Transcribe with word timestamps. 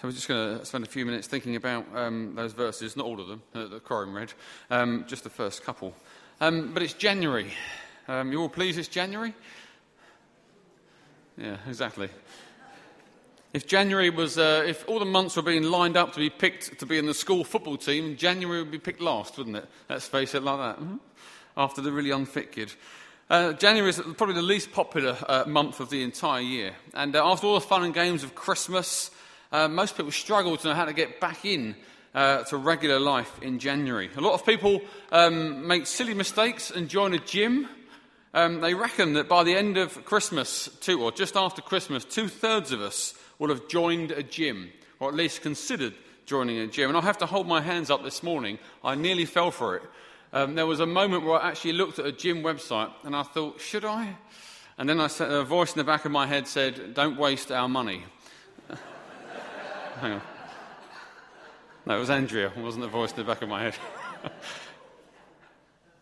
So 0.00 0.06
we're 0.06 0.12
just 0.12 0.28
going 0.28 0.60
to 0.60 0.64
spend 0.64 0.84
a 0.84 0.88
few 0.88 1.04
minutes 1.04 1.26
thinking 1.26 1.56
about 1.56 1.84
um, 1.92 2.36
those 2.36 2.52
verses, 2.52 2.96
not 2.96 3.04
all 3.04 3.20
of 3.20 3.26
them 3.26 3.42
uh, 3.52 3.66
that 3.66 3.82
Corin 3.82 4.12
read, 4.12 4.32
um, 4.70 5.04
just 5.08 5.24
the 5.24 5.28
first 5.28 5.64
couple. 5.64 5.92
Um, 6.40 6.72
but 6.72 6.84
it's 6.84 6.92
January. 6.92 7.50
Um, 8.06 8.30
you 8.30 8.40
all 8.40 8.48
pleased 8.48 8.78
it's 8.78 8.86
January? 8.86 9.34
Yeah, 11.36 11.56
exactly. 11.66 12.10
If 13.52 13.66
January 13.66 14.10
was, 14.10 14.38
uh, 14.38 14.62
if 14.64 14.88
all 14.88 15.00
the 15.00 15.04
months 15.04 15.34
were 15.34 15.42
being 15.42 15.64
lined 15.64 15.96
up 15.96 16.12
to 16.12 16.20
be 16.20 16.30
picked 16.30 16.78
to 16.78 16.86
be 16.86 16.96
in 16.96 17.06
the 17.06 17.12
school 17.12 17.42
football 17.42 17.76
team, 17.76 18.16
January 18.16 18.62
would 18.62 18.70
be 18.70 18.78
picked 18.78 19.00
last, 19.00 19.36
wouldn't 19.36 19.56
it? 19.56 19.66
Let's 19.90 20.06
face 20.06 20.32
it 20.32 20.44
like 20.44 20.58
that. 20.58 20.80
Mm-hmm. 20.80 20.96
After 21.56 21.80
the 21.80 21.90
really 21.90 22.12
unfit 22.12 22.52
kid. 22.52 22.72
Uh, 23.28 23.52
January 23.54 23.90
is 23.90 24.00
probably 24.16 24.36
the 24.36 24.42
least 24.42 24.70
popular 24.70 25.16
uh, 25.28 25.42
month 25.48 25.80
of 25.80 25.90
the 25.90 26.04
entire 26.04 26.40
year. 26.40 26.76
And 26.94 27.16
uh, 27.16 27.28
after 27.28 27.48
all 27.48 27.54
the 27.54 27.60
fun 27.62 27.82
and 27.82 27.92
games 27.92 28.22
of 28.22 28.36
Christmas, 28.36 29.10
uh, 29.52 29.68
most 29.68 29.96
people 29.96 30.12
struggle 30.12 30.56
to 30.56 30.68
know 30.68 30.74
how 30.74 30.84
to 30.84 30.92
get 30.92 31.20
back 31.20 31.44
in 31.44 31.74
uh, 32.14 32.42
to 32.44 32.56
regular 32.56 32.98
life 32.98 33.40
in 33.42 33.58
January. 33.58 34.10
A 34.16 34.20
lot 34.20 34.34
of 34.34 34.44
people 34.44 34.80
um, 35.12 35.66
make 35.66 35.86
silly 35.86 36.14
mistakes 36.14 36.70
and 36.70 36.88
join 36.88 37.14
a 37.14 37.18
gym. 37.18 37.68
Um, 38.34 38.60
they 38.60 38.74
reckon 38.74 39.14
that 39.14 39.28
by 39.28 39.44
the 39.44 39.54
end 39.54 39.76
of 39.76 40.04
Christmas, 40.04 40.68
two, 40.80 41.02
or 41.02 41.12
just 41.12 41.36
after 41.36 41.62
Christmas, 41.62 42.04
two 42.04 42.28
thirds 42.28 42.72
of 42.72 42.80
us 42.80 43.14
will 43.38 43.48
have 43.48 43.68
joined 43.68 44.10
a 44.10 44.22
gym, 44.22 44.70
or 45.00 45.08
at 45.08 45.14
least 45.14 45.42
considered 45.42 45.94
joining 46.26 46.58
a 46.58 46.66
gym. 46.66 46.90
And 46.90 46.98
I 46.98 47.02
have 47.02 47.18
to 47.18 47.26
hold 47.26 47.46
my 47.46 47.60
hands 47.60 47.90
up 47.90 48.02
this 48.04 48.22
morning. 48.22 48.58
I 48.84 48.94
nearly 48.94 49.24
fell 49.24 49.50
for 49.50 49.76
it. 49.76 49.82
Um, 50.32 50.56
there 50.56 50.66
was 50.66 50.80
a 50.80 50.86
moment 50.86 51.24
where 51.24 51.40
I 51.40 51.48
actually 51.48 51.72
looked 51.72 51.98
at 51.98 52.04
a 52.04 52.12
gym 52.12 52.42
website 52.42 52.92
and 53.02 53.16
I 53.16 53.22
thought, 53.22 53.60
should 53.60 53.84
I? 53.84 54.14
And 54.76 54.88
then 54.88 55.00
a 55.00 55.42
voice 55.42 55.72
in 55.72 55.78
the 55.78 55.84
back 55.84 56.04
of 56.04 56.12
my 56.12 56.26
head 56.26 56.46
said, 56.46 56.94
don't 56.94 57.18
waste 57.18 57.50
our 57.50 57.68
money. 57.68 58.04
Hang 60.00 60.12
on. 60.12 60.22
No, 61.84 61.96
it 61.96 61.98
was 61.98 62.10
Andrea. 62.10 62.52
It 62.56 62.62
wasn't 62.62 62.84
the 62.84 62.88
voice 62.88 63.10
in 63.10 63.16
the 63.16 63.24
back 63.24 63.42
of 63.42 63.48
my 63.48 63.62
head. 63.62 63.74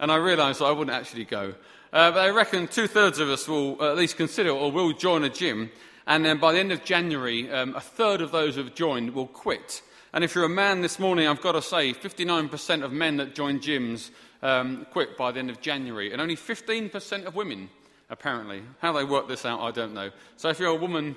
and 0.00 0.12
I 0.12 0.16
realised 0.16 0.60
I 0.60 0.70
wouldn't 0.70 0.94
actually 0.94 1.24
go. 1.24 1.54
Uh, 1.94 2.10
but 2.10 2.18
I 2.18 2.28
reckon 2.28 2.68
two 2.68 2.88
thirds 2.88 3.20
of 3.20 3.30
us 3.30 3.48
will 3.48 3.82
at 3.82 3.96
least 3.96 4.18
consider 4.18 4.50
or 4.50 4.70
will 4.70 4.92
join 4.92 5.24
a 5.24 5.30
gym. 5.30 5.70
And 6.06 6.26
then 6.26 6.38
by 6.38 6.52
the 6.52 6.58
end 6.58 6.72
of 6.72 6.84
January, 6.84 7.50
um, 7.50 7.74
a 7.74 7.80
third 7.80 8.20
of 8.20 8.32
those 8.32 8.56
who 8.56 8.64
have 8.64 8.74
joined 8.74 9.14
will 9.14 9.28
quit. 9.28 9.80
And 10.12 10.22
if 10.22 10.34
you're 10.34 10.44
a 10.44 10.48
man 10.48 10.82
this 10.82 10.98
morning, 10.98 11.26
I've 11.26 11.40
got 11.40 11.52
to 11.52 11.62
say, 11.62 11.94
59% 11.94 12.82
of 12.84 12.92
men 12.92 13.16
that 13.16 13.34
join 13.34 13.60
gyms 13.60 14.10
um, 14.42 14.86
quit 14.90 15.16
by 15.16 15.32
the 15.32 15.38
end 15.38 15.48
of 15.48 15.62
January, 15.62 16.12
and 16.12 16.20
only 16.20 16.36
15% 16.36 17.24
of 17.24 17.34
women, 17.34 17.70
apparently. 18.10 18.62
How 18.80 18.92
they 18.92 19.04
work 19.04 19.26
this 19.26 19.46
out, 19.46 19.60
I 19.60 19.70
don't 19.70 19.94
know. 19.94 20.10
So 20.36 20.50
if 20.50 20.58
you're 20.58 20.68
a 20.68 20.74
woman, 20.74 21.16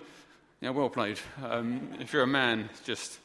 yeah, 0.61 0.69
well 0.71 0.89
played. 0.89 1.19
Um, 1.43 1.89
if 1.99 2.13
you're 2.13 2.23
a 2.23 2.27
man, 2.27 2.69
just, 2.83 3.19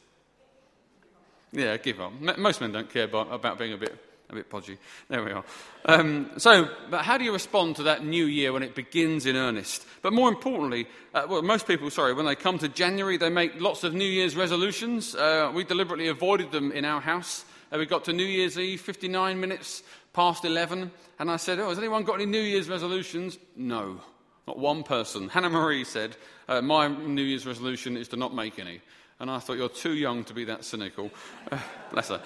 yeah, 1.51 1.77
give 1.77 1.99
up. 1.99 2.13
Most 2.37 2.61
men 2.61 2.71
don't 2.71 2.89
care 2.89 3.05
about, 3.05 3.31
about 3.33 3.57
being 3.57 3.73
a 3.73 3.77
bit 3.77 3.97
a 4.29 4.33
bit 4.33 4.49
podgy. 4.49 4.77
There 5.07 5.23
we 5.23 5.31
are. 5.31 5.43
Um, 5.85 6.31
so, 6.37 6.69
but 6.89 7.03
how 7.03 7.17
do 7.17 7.23
you 7.23 7.33
respond 7.33 7.75
to 7.77 7.83
that 7.83 8.03
new 8.03 8.25
year 8.25 8.53
when 8.53 8.63
it 8.63 8.75
begins 8.75 9.25
in 9.25 9.35
earnest? 9.35 9.85
But 10.01 10.13
more 10.13 10.29
importantly, 10.29 10.87
uh, 11.13 11.27
well, 11.29 11.41
most 11.41 11.67
people, 11.67 11.89
sorry, 11.89 12.13
when 12.13 12.25
they 12.25 12.35
come 12.35 12.57
to 12.59 12.67
January, 12.67 13.17
they 13.17 13.29
make 13.29 13.59
lots 13.61 13.83
of 13.83 13.93
New 13.93 14.05
Year's 14.05 14.35
resolutions. 14.35 15.15
Uh, 15.15 15.51
we 15.53 15.63
deliberately 15.63 16.07
avoided 16.07 16.51
them 16.51 16.71
in 16.71 16.85
our 16.85 17.01
house. 17.01 17.45
Uh, 17.71 17.77
we 17.77 17.85
got 17.85 18.05
to 18.05 18.13
New 18.13 18.25
Year's 18.25 18.57
Eve, 18.57 18.81
59 18.81 19.39
minutes 19.39 19.83
past 20.13 20.45
11, 20.45 20.91
and 21.19 21.29
I 21.29 21.37
said, 21.37 21.59
Oh, 21.59 21.69
has 21.69 21.77
anyone 21.77 22.03
got 22.03 22.15
any 22.15 22.25
New 22.25 22.41
Year's 22.41 22.69
resolutions? 22.69 23.37
No, 23.55 24.01
not 24.47 24.59
one 24.59 24.83
person. 24.83 25.29
Hannah 25.29 25.49
Marie 25.49 25.83
said, 25.83 26.15
uh, 26.47 26.61
My 26.61 26.87
New 26.87 27.23
Year's 27.23 27.47
resolution 27.47 27.97
is 27.97 28.07
to 28.09 28.17
not 28.17 28.33
make 28.33 28.59
any. 28.59 28.81
And 29.19 29.31
I 29.31 29.39
thought, 29.39 29.57
You're 29.57 29.69
too 29.69 29.93
young 29.93 30.23
to 30.25 30.33
be 30.33 30.45
that 30.45 30.63
cynical. 30.63 31.11
Uh, 31.51 31.59
bless 31.91 32.09
her. 32.09 32.21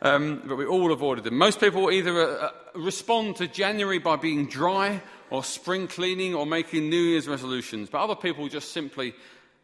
Um, 0.00 0.42
but 0.46 0.56
we 0.56 0.66
all 0.66 0.92
avoided 0.92 1.24
them. 1.24 1.38
Most 1.38 1.60
people 1.60 1.90
either 1.90 2.20
uh, 2.20 2.46
uh, 2.46 2.50
respond 2.74 3.36
to 3.36 3.46
January 3.46 3.98
by 3.98 4.16
being 4.16 4.46
dry 4.46 5.00
or 5.30 5.44
spring 5.44 5.86
cleaning 5.86 6.34
or 6.34 6.44
making 6.44 6.90
New 6.90 6.96
Year's 7.00 7.28
resolutions. 7.28 7.88
But 7.88 8.02
other 8.02 8.16
people 8.16 8.48
just 8.48 8.72
simply 8.72 9.14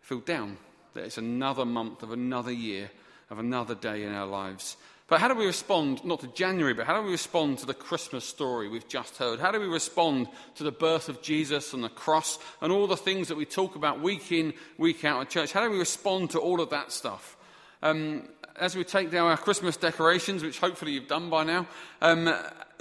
feel 0.01 0.21
down 0.21 0.57
that 0.95 1.05
it's 1.05 1.19
another 1.19 1.65
month 1.65 2.03
of 2.05 2.13
another 2.13 2.53
year 2.53 2.91
of 3.31 3.39
another 3.39 3.75
day 3.75 4.05
in 4.05 4.15
our 4.15 4.27
lives. 4.27 4.77
But 5.09 5.21
how 5.21 5.29
do 5.29 5.35
we 5.35 5.47
respond, 5.47 6.05
not 6.05 6.21
to 6.21 6.27
January, 6.29 6.75
but 6.75 6.87
how 6.87 7.01
do 7.01 7.07
we 7.07 7.13
respond 7.13 7.59
to 7.59 7.67
the 7.67 7.73
Christmas 7.73 8.27
story 8.27 8.69
we've 8.69 8.87
just 8.87 9.17
heard? 9.17 9.41
How 9.41 9.51
do 9.51 9.59
we 9.59 9.67
respond 9.67 10.29
to 10.57 10.65
the 10.65 10.71
birth 10.71 11.09
of 11.09 11.23
Jesus 11.23 11.73
and 11.73 11.83
the 11.83 11.89
cross 11.89 12.39
and 12.61 12.71
all 12.71 12.87
the 12.87 12.97
things 12.97 13.29
that 13.29 13.37
we 13.37 13.47
talk 13.47 13.75
about 13.75 14.03
week 14.03 14.31
in, 14.31 14.53
week 14.77 15.07
out 15.07 15.23
at 15.23 15.31
church? 15.31 15.53
How 15.53 15.65
do 15.65 15.71
we 15.71 15.79
respond 15.79 16.31
to 16.31 16.39
all 16.39 16.61
of 16.61 16.69
that 16.71 16.93
stuff? 16.93 17.39
Um, 17.83 18.29
as 18.57 18.77
we 18.77 18.85
take 18.85 19.11
down 19.11 19.31
our 19.31 19.39
Christmas 19.39 19.79
decorations, 19.79 20.43
which 20.43 20.59
hopefully 20.59 20.93
you've 20.93 21.09
done 21.09 21.31
by 21.31 21.43
now, 21.43 21.67
um, 22.03 22.31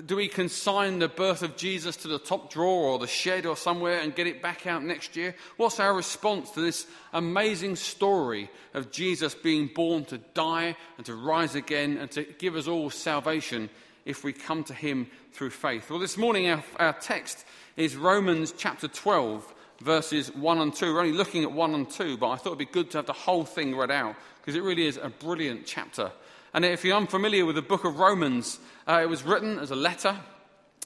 do 0.05 0.15
we 0.15 0.27
consign 0.27 0.99
the 0.99 1.07
birth 1.07 1.41
of 1.41 1.57
Jesus 1.57 1.95
to 1.97 2.07
the 2.07 2.19
top 2.19 2.51
drawer 2.51 2.91
or 2.91 2.99
the 2.99 3.07
shed 3.07 3.45
or 3.45 3.57
somewhere 3.57 3.99
and 3.99 4.13
get 4.13 4.27
it 4.27 4.41
back 4.41 4.67
out 4.67 4.83
next 4.83 5.15
year? 5.15 5.35
What's 5.57 5.79
our 5.79 5.93
response 5.93 6.51
to 6.51 6.61
this 6.61 6.85
amazing 7.13 7.77
story 7.77 8.49
of 8.73 8.91
Jesus 8.91 9.33
being 9.33 9.71
born 9.73 10.05
to 10.05 10.19
die 10.19 10.75
and 10.97 11.05
to 11.07 11.15
rise 11.15 11.55
again 11.55 11.97
and 11.97 12.11
to 12.11 12.23
give 12.23 12.55
us 12.55 12.67
all 12.67 12.89
salvation 12.91 13.69
if 14.05 14.23
we 14.23 14.33
come 14.33 14.63
to 14.65 14.73
him 14.73 15.07
through 15.33 15.49
faith? 15.49 15.89
Well, 15.89 15.99
this 15.99 16.17
morning 16.17 16.47
our, 16.49 16.63
our 16.77 16.93
text 16.93 17.45
is 17.75 17.95
Romans 17.95 18.53
chapter 18.55 18.87
12, 18.87 19.51
verses 19.81 20.33
1 20.35 20.59
and 20.59 20.75
2. 20.75 20.93
We're 20.93 21.01
only 21.01 21.17
looking 21.17 21.43
at 21.43 21.51
1 21.51 21.73
and 21.73 21.89
2, 21.89 22.17
but 22.17 22.29
I 22.29 22.35
thought 22.35 22.47
it'd 22.49 22.59
be 22.59 22.65
good 22.65 22.91
to 22.91 22.99
have 22.99 23.07
the 23.07 23.13
whole 23.13 23.45
thing 23.45 23.75
read 23.75 23.91
out 23.91 24.15
because 24.41 24.55
it 24.55 24.63
really 24.63 24.85
is 24.85 24.97
a 25.01 25.09
brilliant 25.09 25.65
chapter. 25.65 26.11
And 26.57 26.65
if 26.65 26.83
you're 26.83 26.97
unfamiliar 26.97 27.45
with 27.45 27.55
the 27.55 27.61
book 27.61 27.85
of 27.85 27.99
Romans, 27.99 28.57
uh, 28.87 29.01
it 29.03 29.07
was 29.07 29.21
written 29.21 29.59
as 29.59 29.69
a 29.69 29.75
letter 29.75 30.17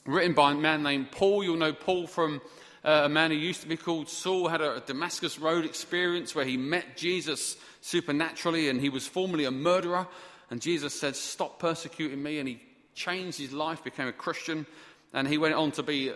written 0.05 0.33
by 0.33 0.51
a 0.51 0.55
man 0.55 0.83
named 0.83 1.13
Paul. 1.13 1.45
You'll 1.45 1.55
know 1.55 1.71
Paul 1.71 2.07
from 2.07 2.41
uh, 2.83 3.03
a 3.05 3.07
man 3.07 3.31
who 3.31 3.37
used 3.37 3.61
to 3.61 3.69
be 3.69 3.77
called 3.77 4.09
Saul, 4.09 4.49
had 4.49 4.59
a 4.59 4.83
Damascus 4.85 5.39
Road 5.39 5.63
experience 5.63 6.35
where 6.35 6.43
he 6.43 6.57
met 6.57 6.97
Jesus 6.97 7.55
supernaturally 7.79 8.67
and 8.67 8.81
he 8.81 8.89
was 8.89 9.07
formerly 9.07 9.45
a 9.45 9.51
murderer. 9.51 10.07
And 10.49 10.61
Jesus 10.61 10.99
said, 10.99 11.15
Stop 11.15 11.57
persecuting 11.57 12.21
me. 12.21 12.39
And 12.39 12.49
he 12.49 12.61
changed 12.93 13.39
his 13.39 13.53
life, 13.53 13.81
became 13.81 14.09
a 14.09 14.11
Christian, 14.11 14.65
and 15.13 15.25
he 15.25 15.37
went 15.37 15.55
on 15.55 15.71
to 15.71 15.83
be 15.83 16.11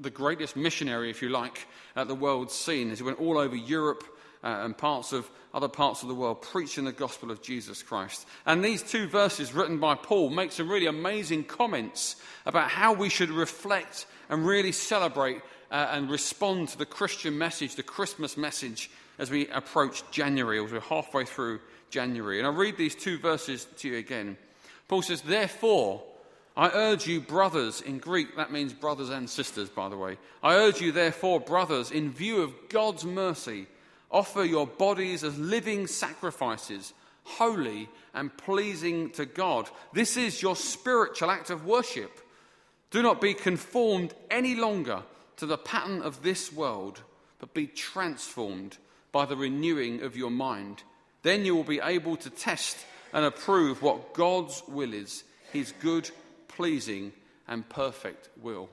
the 0.00 0.10
greatest 0.10 0.56
missionary, 0.56 1.10
if 1.10 1.22
you 1.22 1.28
like, 1.28 1.68
at 1.94 2.08
the 2.08 2.16
world's 2.16 2.54
scene 2.54 2.90
as 2.90 2.98
he 2.98 3.04
went 3.04 3.20
all 3.20 3.38
over 3.38 3.54
Europe 3.54 4.02
uh, 4.46 4.64
and 4.64 4.78
parts 4.78 5.12
of 5.12 5.28
other 5.52 5.66
parts 5.66 6.02
of 6.02 6.08
the 6.08 6.14
world 6.14 6.40
preaching 6.40 6.84
the 6.84 6.92
gospel 6.92 7.32
of 7.32 7.42
Jesus 7.42 7.82
Christ. 7.82 8.28
And 8.44 8.64
these 8.64 8.80
two 8.80 9.08
verses 9.08 9.52
written 9.52 9.80
by 9.80 9.96
Paul 9.96 10.30
make 10.30 10.52
some 10.52 10.70
really 10.70 10.86
amazing 10.86 11.44
comments 11.44 12.14
about 12.44 12.70
how 12.70 12.92
we 12.92 13.08
should 13.08 13.30
reflect 13.30 14.06
and 14.28 14.46
really 14.46 14.70
celebrate 14.70 15.40
uh, 15.72 15.88
and 15.90 16.08
respond 16.08 16.68
to 16.68 16.78
the 16.78 16.86
Christian 16.86 17.36
message, 17.36 17.74
the 17.74 17.82
Christmas 17.82 18.36
message, 18.36 18.88
as 19.18 19.32
we 19.32 19.48
approach 19.48 20.08
January, 20.12 20.62
as 20.62 20.70
we're 20.70 20.80
halfway 20.80 21.24
through 21.24 21.58
January. 21.90 22.38
And 22.38 22.46
I'll 22.46 22.54
read 22.54 22.76
these 22.76 22.94
two 22.94 23.18
verses 23.18 23.66
to 23.78 23.88
you 23.88 23.96
again. 23.96 24.36
Paul 24.86 25.02
says, 25.02 25.22
Therefore, 25.22 26.04
I 26.56 26.68
urge 26.68 27.08
you, 27.08 27.20
brothers, 27.20 27.80
in 27.80 27.98
Greek, 27.98 28.36
that 28.36 28.52
means 28.52 28.72
brothers 28.72 29.10
and 29.10 29.28
sisters, 29.28 29.70
by 29.70 29.88
the 29.88 29.96
way. 29.96 30.18
I 30.40 30.54
urge 30.54 30.80
you, 30.80 30.92
therefore, 30.92 31.40
brothers, 31.40 31.90
in 31.90 32.12
view 32.12 32.42
of 32.42 32.54
God's 32.68 33.04
mercy, 33.04 33.66
Offer 34.10 34.44
your 34.44 34.66
bodies 34.66 35.24
as 35.24 35.38
living 35.38 35.86
sacrifices, 35.86 36.94
holy 37.24 37.88
and 38.14 38.36
pleasing 38.36 39.10
to 39.10 39.26
God. 39.26 39.68
This 39.92 40.16
is 40.16 40.40
your 40.40 40.56
spiritual 40.56 41.30
act 41.30 41.50
of 41.50 41.66
worship. 41.66 42.20
Do 42.90 43.02
not 43.02 43.20
be 43.20 43.34
conformed 43.34 44.14
any 44.30 44.54
longer 44.54 45.02
to 45.36 45.46
the 45.46 45.58
pattern 45.58 46.02
of 46.02 46.22
this 46.22 46.52
world, 46.52 47.02
but 47.38 47.52
be 47.52 47.66
transformed 47.66 48.78
by 49.12 49.26
the 49.26 49.36
renewing 49.36 50.02
of 50.02 50.16
your 50.16 50.30
mind. 50.30 50.82
Then 51.22 51.44
you 51.44 51.56
will 51.56 51.64
be 51.64 51.80
able 51.80 52.16
to 52.18 52.30
test 52.30 52.78
and 53.12 53.24
approve 53.24 53.82
what 53.82 54.14
God's 54.14 54.62
will 54.68 54.94
is, 54.94 55.24
his 55.52 55.72
good, 55.80 56.10
pleasing, 56.48 57.12
and 57.48 57.68
perfect 57.68 58.28
will. 58.40 58.68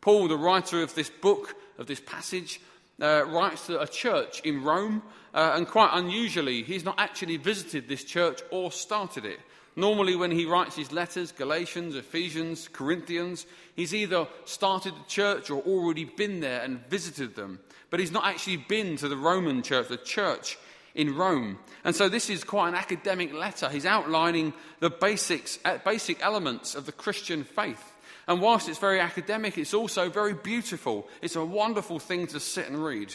Paul, 0.00 0.28
the 0.28 0.36
writer 0.36 0.82
of 0.82 0.94
this 0.94 1.10
book, 1.10 1.54
of 1.78 1.86
this 1.86 2.00
passage, 2.00 2.60
uh, 3.00 3.24
writes 3.26 3.66
to 3.66 3.80
a 3.80 3.86
church 3.86 4.40
in 4.40 4.62
Rome, 4.62 5.02
uh, 5.32 5.52
and 5.54 5.66
quite 5.66 5.90
unusually, 5.92 6.62
he's 6.62 6.84
not 6.84 6.96
actually 6.98 7.36
visited 7.36 7.88
this 7.88 8.04
church 8.04 8.40
or 8.50 8.72
started 8.72 9.24
it. 9.24 9.38
Normally, 9.76 10.16
when 10.16 10.32
he 10.32 10.46
writes 10.46 10.76
his 10.76 10.92
letters, 10.92 11.32
Galatians, 11.32 11.94
Ephesians, 11.94 12.68
Corinthians, 12.72 13.46
he's 13.76 13.94
either 13.94 14.26
started 14.44 14.94
the 14.94 15.08
church 15.08 15.48
or 15.48 15.62
already 15.62 16.04
been 16.04 16.40
there 16.40 16.60
and 16.62 16.84
visited 16.88 17.36
them. 17.36 17.60
But 17.88 18.00
he's 18.00 18.12
not 18.12 18.26
actually 18.26 18.58
been 18.58 18.96
to 18.96 19.08
the 19.08 19.16
Roman 19.16 19.62
church, 19.62 19.88
the 19.88 19.96
church 19.96 20.58
in 20.94 21.16
Rome. 21.16 21.58
And 21.84 21.94
so 21.94 22.08
this 22.08 22.30
is 22.30 22.44
quite 22.44 22.68
an 22.68 22.74
academic 22.74 23.32
letter. 23.32 23.68
He's 23.68 23.86
outlining 23.86 24.52
the 24.80 24.90
basics, 24.90 25.58
uh, 25.64 25.78
basic 25.84 26.20
elements 26.22 26.74
of 26.74 26.86
the 26.86 26.92
Christian 26.92 27.44
faith. 27.44 27.89
And 28.30 28.40
whilst 28.40 28.68
it's 28.68 28.78
very 28.78 29.00
academic, 29.00 29.58
it's 29.58 29.74
also 29.74 30.08
very 30.08 30.34
beautiful. 30.34 31.08
It's 31.20 31.34
a 31.34 31.44
wonderful 31.44 31.98
thing 31.98 32.28
to 32.28 32.38
sit 32.38 32.68
and 32.68 32.82
read. 32.82 33.12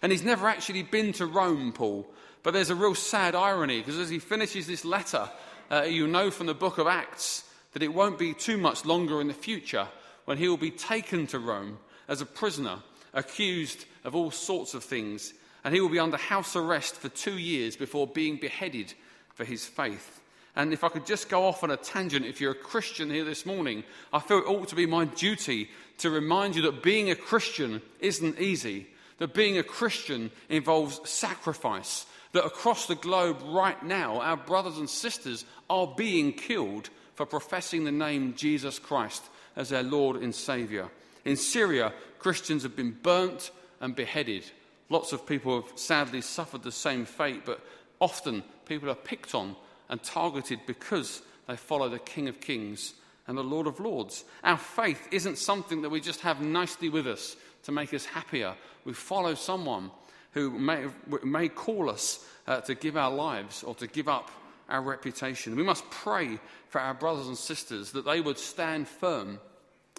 And 0.00 0.12
he's 0.12 0.22
never 0.22 0.46
actually 0.46 0.84
been 0.84 1.12
to 1.14 1.26
Rome, 1.26 1.72
Paul, 1.72 2.06
But 2.44 2.54
there's 2.54 2.70
a 2.70 2.76
real 2.76 2.94
sad 2.94 3.34
irony 3.34 3.80
because 3.80 3.98
as 3.98 4.08
he 4.08 4.20
finishes 4.20 4.68
this 4.68 4.84
letter, 4.84 5.28
uh, 5.68 5.82
you 5.82 6.06
know 6.06 6.30
from 6.30 6.46
the 6.46 6.54
book 6.54 6.78
of 6.78 6.86
Acts 6.86 7.42
that 7.72 7.82
it 7.82 7.92
won't 7.92 8.20
be 8.20 8.34
too 8.34 8.56
much 8.56 8.84
longer 8.84 9.20
in 9.20 9.26
the 9.26 9.34
future 9.34 9.88
when 10.26 10.38
he 10.38 10.46
will 10.46 10.56
be 10.56 10.70
taken 10.70 11.26
to 11.26 11.40
Rome 11.40 11.78
as 12.06 12.20
a 12.20 12.26
prisoner, 12.26 12.78
accused 13.14 13.84
of 14.04 14.14
all 14.14 14.30
sorts 14.30 14.74
of 14.74 14.84
things, 14.84 15.34
and 15.64 15.74
he 15.74 15.80
will 15.80 15.88
be 15.88 15.98
under 15.98 16.16
house 16.16 16.54
arrest 16.54 16.94
for 16.94 17.08
two 17.08 17.36
years 17.36 17.74
before 17.74 18.06
being 18.06 18.36
beheaded 18.36 18.94
for 19.34 19.44
his 19.44 19.66
faith. 19.66 20.20
And 20.54 20.72
if 20.72 20.84
I 20.84 20.88
could 20.88 21.06
just 21.06 21.28
go 21.28 21.46
off 21.46 21.64
on 21.64 21.70
a 21.70 21.76
tangent, 21.76 22.26
if 22.26 22.40
you're 22.40 22.52
a 22.52 22.54
Christian 22.54 23.10
here 23.10 23.24
this 23.24 23.46
morning, 23.46 23.84
I 24.12 24.20
feel 24.20 24.38
it 24.38 24.46
ought 24.46 24.68
to 24.68 24.76
be 24.76 24.84
my 24.86 25.06
duty 25.06 25.70
to 25.98 26.10
remind 26.10 26.56
you 26.56 26.62
that 26.62 26.82
being 26.82 27.10
a 27.10 27.14
Christian 27.14 27.80
isn't 28.00 28.38
easy, 28.38 28.88
that 29.18 29.32
being 29.32 29.56
a 29.56 29.62
Christian 29.62 30.30
involves 30.50 31.08
sacrifice, 31.08 32.04
that 32.32 32.44
across 32.44 32.86
the 32.86 32.94
globe 32.94 33.38
right 33.44 33.82
now, 33.82 34.20
our 34.20 34.36
brothers 34.36 34.76
and 34.76 34.90
sisters 34.90 35.46
are 35.70 35.86
being 35.96 36.32
killed 36.32 36.90
for 37.14 37.24
professing 37.24 37.84
the 37.84 37.92
name 37.92 38.34
Jesus 38.34 38.78
Christ 38.78 39.22
as 39.56 39.70
their 39.70 39.82
Lord 39.82 40.16
and 40.16 40.34
Saviour. 40.34 40.90
In 41.24 41.36
Syria, 41.36 41.92
Christians 42.18 42.62
have 42.62 42.76
been 42.76 42.96
burnt 43.02 43.50
and 43.80 43.96
beheaded. 43.96 44.44
Lots 44.90 45.12
of 45.12 45.26
people 45.26 45.62
have 45.62 45.78
sadly 45.78 46.20
suffered 46.20 46.62
the 46.62 46.72
same 46.72 47.06
fate, 47.06 47.46
but 47.46 47.64
often 48.00 48.42
people 48.66 48.90
are 48.90 48.94
picked 48.94 49.34
on 49.34 49.56
and 49.92 50.02
targeted 50.02 50.58
because 50.66 51.20
they 51.46 51.54
follow 51.54 51.86
the 51.90 51.98
King 51.98 52.26
of 52.26 52.40
Kings 52.40 52.94
and 53.26 53.36
the 53.36 53.44
Lord 53.44 53.66
of 53.66 53.78
Lords. 53.78 54.24
Our 54.42 54.56
faith 54.56 55.06
isn't 55.12 55.36
something 55.36 55.82
that 55.82 55.90
we 55.90 56.00
just 56.00 56.22
have 56.22 56.40
nicely 56.40 56.88
with 56.88 57.06
us 57.06 57.36
to 57.64 57.72
make 57.72 57.92
us 57.92 58.06
happier. 58.06 58.54
We 58.86 58.94
follow 58.94 59.34
someone 59.34 59.90
who 60.32 60.50
may, 60.50 60.86
may 61.22 61.48
call 61.50 61.90
us 61.90 62.26
uh, 62.46 62.62
to 62.62 62.74
give 62.74 62.96
our 62.96 63.10
lives 63.10 63.62
or 63.62 63.74
to 63.76 63.86
give 63.86 64.08
up 64.08 64.30
our 64.70 64.80
reputation. 64.80 65.56
We 65.56 65.62
must 65.62 65.88
pray 65.90 66.38
for 66.70 66.80
our 66.80 66.94
brothers 66.94 67.28
and 67.28 67.36
sisters 67.36 67.92
that 67.92 68.06
they 68.06 68.22
would 68.22 68.38
stand 68.38 68.88
firm 68.88 69.40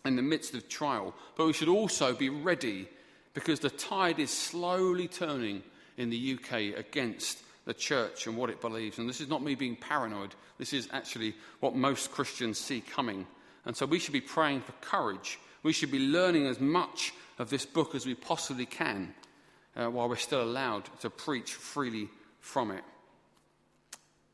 in 0.05 0.15
the 0.15 0.23
midst 0.23 0.55
of 0.55 0.67
trial. 0.67 1.13
But 1.37 1.45
we 1.45 1.53
should 1.53 1.69
also 1.69 2.15
be 2.15 2.29
ready 2.29 2.89
because 3.35 3.59
the 3.59 3.69
tide 3.69 4.17
is 4.17 4.31
slowly 4.31 5.07
turning 5.07 5.61
in 5.97 6.09
the 6.09 6.39
UK 6.39 6.79
against 6.79 7.43
the 7.65 7.73
church 7.73 8.27
and 8.27 8.37
what 8.37 8.49
it 8.49 8.61
believes. 8.61 8.97
And 8.99 9.07
this 9.07 9.21
is 9.21 9.29
not 9.29 9.43
me 9.43 9.55
being 9.55 9.75
paranoid, 9.75 10.35
this 10.57 10.73
is 10.73 10.87
actually 10.91 11.35
what 11.59 11.75
most 11.75 12.11
Christians 12.11 12.57
see 12.59 12.81
coming. 12.81 13.25
And 13.65 13.75
so 13.75 13.85
we 13.85 13.99
should 13.99 14.13
be 14.13 14.21
praying 14.21 14.61
for 14.61 14.73
courage. 14.81 15.39
We 15.63 15.71
should 15.71 15.91
be 15.91 15.99
learning 15.99 16.47
as 16.47 16.59
much 16.59 17.13
of 17.39 17.49
this 17.49 17.65
book 17.65 17.95
as 17.95 18.05
we 18.05 18.15
possibly 18.15 18.65
can 18.65 19.13
uh, 19.75 19.87
while 19.87 20.09
we're 20.09 20.17
still 20.17 20.43
allowed 20.43 20.83
to 20.99 21.09
preach 21.09 21.53
freely 21.53 22.09
from 22.39 22.71
it. 22.71 22.83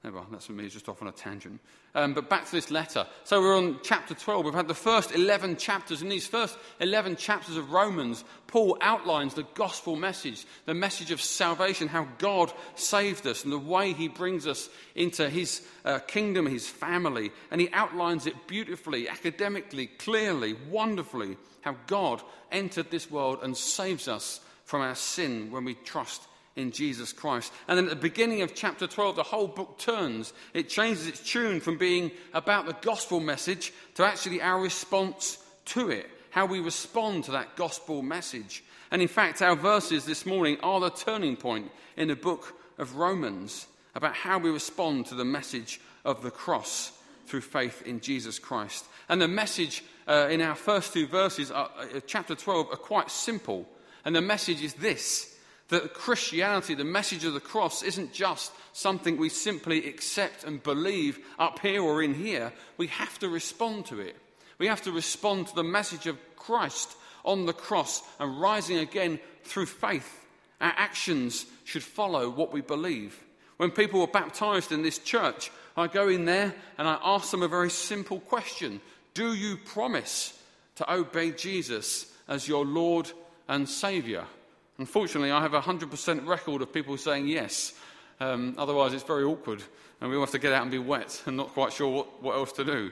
Never, 0.01 0.21
that's 0.31 0.45
for 0.45 0.53
me, 0.53 0.69
just 0.69 0.87
off 0.87 1.01
on 1.01 1.09
a 1.09 1.11
tangent. 1.11 1.59
Um, 1.93 2.13
but 2.13 2.29
back 2.29 2.45
to 2.45 2.51
this 2.51 2.71
letter. 2.71 3.05
So 3.25 3.41
we're 3.41 3.57
on 3.57 3.79
chapter 3.83 4.13
12. 4.13 4.45
We've 4.45 4.53
had 4.53 4.69
the 4.69 4.73
first 4.73 5.11
11 5.13 5.57
chapters. 5.57 6.01
In 6.01 6.07
these 6.07 6.25
first 6.25 6.57
11 6.79 7.17
chapters 7.17 7.57
of 7.57 7.73
Romans, 7.73 8.23
Paul 8.47 8.77
outlines 8.79 9.33
the 9.33 9.45
gospel 9.55 9.97
message, 9.97 10.45
the 10.65 10.73
message 10.73 11.11
of 11.11 11.21
salvation, 11.21 11.89
how 11.89 12.07
God 12.17 12.53
saved 12.75 13.27
us, 13.27 13.43
and 13.43 13.51
the 13.51 13.59
way 13.59 13.91
he 13.91 14.07
brings 14.07 14.47
us 14.47 14.69
into 14.95 15.29
his 15.29 15.67
uh, 15.83 15.99
kingdom, 15.99 16.45
his 16.45 16.65
family. 16.65 17.31
And 17.51 17.59
he 17.59 17.69
outlines 17.73 18.25
it 18.25 18.47
beautifully, 18.47 19.09
academically, 19.09 19.87
clearly, 19.87 20.55
wonderfully, 20.69 21.35
how 21.59 21.75
God 21.87 22.21
entered 22.53 22.89
this 22.89 23.11
world 23.11 23.39
and 23.43 23.57
saves 23.57 24.07
us 24.07 24.39
from 24.63 24.81
our 24.81 24.95
sin 24.95 25.51
when 25.51 25.65
we 25.65 25.73
trust 25.73 26.21
in 26.55 26.71
Jesus 26.71 27.13
Christ. 27.13 27.53
And 27.67 27.77
then 27.77 27.85
at 27.85 27.91
the 27.91 27.95
beginning 27.95 28.41
of 28.41 28.55
chapter 28.55 28.87
12, 28.87 29.15
the 29.15 29.23
whole 29.23 29.47
book 29.47 29.77
turns. 29.77 30.33
It 30.53 30.69
changes 30.69 31.07
its 31.07 31.19
tune 31.19 31.59
from 31.59 31.77
being 31.77 32.11
about 32.33 32.65
the 32.65 32.75
gospel 32.81 33.19
message 33.19 33.73
to 33.95 34.05
actually 34.05 34.41
our 34.41 34.59
response 34.59 35.43
to 35.65 35.89
it, 35.89 36.09
how 36.31 36.45
we 36.45 36.59
respond 36.59 37.25
to 37.25 37.31
that 37.31 37.55
gospel 37.55 38.01
message. 38.01 38.63
And 38.91 39.01
in 39.01 39.07
fact, 39.07 39.41
our 39.41 39.55
verses 39.55 40.05
this 40.05 40.25
morning 40.25 40.57
are 40.61 40.79
the 40.79 40.89
turning 40.89 41.35
point 41.35 41.71
in 41.95 42.07
the 42.07 42.15
book 42.15 42.59
of 42.77 42.95
Romans 42.95 43.67
about 43.95 44.15
how 44.15 44.39
we 44.39 44.49
respond 44.49 45.05
to 45.07 45.15
the 45.15 45.25
message 45.25 45.79
of 46.05 46.21
the 46.21 46.31
cross 46.31 46.91
through 47.27 47.41
faith 47.41 47.83
in 47.85 47.99
Jesus 47.99 48.39
Christ. 48.39 48.85
And 49.07 49.21
the 49.21 49.27
message 49.27 49.83
uh, 50.07 50.27
in 50.29 50.41
our 50.41 50.55
first 50.55 50.93
two 50.93 51.07
verses, 51.07 51.51
uh, 51.51 51.67
uh, 51.77 51.99
chapter 52.07 52.35
12, 52.35 52.71
are 52.71 52.77
quite 52.77 53.11
simple. 53.11 53.67
And 54.05 54.15
the 54.15 54.21
message 54.21 54.63
is 54.63 54.73
this 54.75 55.35
that 55.69 55.93
Christianity, 55.93 56.73
the 56.73 56.83
message 56.83 57.23
of 57.25 57.33
the 57.33 57.39
cross, 57.39 57.83
isn't 57.83 58.11
just 58.11 58.51
something 58.73 59.17
we 59.17 59.29
simply 59.29 59.87
accept 59.87 60.43
and 60.43 60.61
believe 60.61 61.19
up 61.37 61.59
here 61.59 61.81
or 61.81 62.03
in 62.03 62.13
here. 62.13 62.51
We 62.77 62.87
have 62.87 63.17
to 63.19 63.29
respond 63.29 63.85
to 63.87 63.99
it. 63.99 64.15
We 64.57 64.67
have 64.67 64.81
to 64.83 64.91
respond 64.91 65.47
to 65.47 65.55
the 65.55 65.63
message 65.63 66.07
of 66.07 66.17
Christ 66.35 66.95
on 67.23 67.45
the 67.45 67.53
cross 67.53 68.01
and 68.19 68.41
rising 68.41 68.77
again 68.77 69.19
through 69.43 69.67
faith. 69.67 70.25
Our 70.59 70.73
actions 70.75 71.45
should 71.63 71.83
follow 71.83 72.29
what 72.29 72.51
we 72.51 72.61
believe. 72.61 73.17
When 73.57 73.71
people 73.71 73.99
were 73.99 74.07
baptized 74.07 74.71
in 74.71 74.81
this 74.81 74.97
church, 74.97 75.51
I 75.77 75.87
go 75.87 76.09
in 76.09 76.25
there 76.25 76.53
and 76.77 76.87
I 76.87 76.97
ask 77.03 77.31
them 77.31 77.43
a 77.43 77.47
very 77.47 77.69
simple 77.69 78.19
question 78.19 78.81
Do 79.13 79.33
you 79.33 79.57
promise 79.57 80.37
to 80.75 80.93
obey 80.93 81.31
Jesus 81.31 82.11
as 82.27 82.47
your 82.47 82.65
Lord 82.65 83.11
and 83.47 83.67
Saviour? 83.69 84.25
Unfortunately, 84.79 85.29
I 85.29 85.41
have 85.41 85.53
a 85.53 85.59
100% 85.59 86.25
record 86.25 86.61
of 86.61 86.73
people 86.73 86.95
saying 86.95 87.27
yes. 87.27 87.73
Um, 88.21 88.55
otherwise, 88.57 88.93
it's 88.93 89.03
very 89.03 89.25
awkward, 89.25 89.61
and 89.99 90.09
we 90.09 90.15
all 90.15 90.21
have 90.21 90.31
to 90.31 90.39
get 90.39 90.53
out 90.53 90.61
and 90.61 90.71
be 90.71 90.79
wet 90.79 91.21
and 91.25 91.35
not 91.35 91.49
quite 91.49 91.73
sure 91.73 91.89
what, 91.89 92.23
what 92.23 92.35
else 92.35 92.53
to 92.53 92.63
do. 92.63 92.89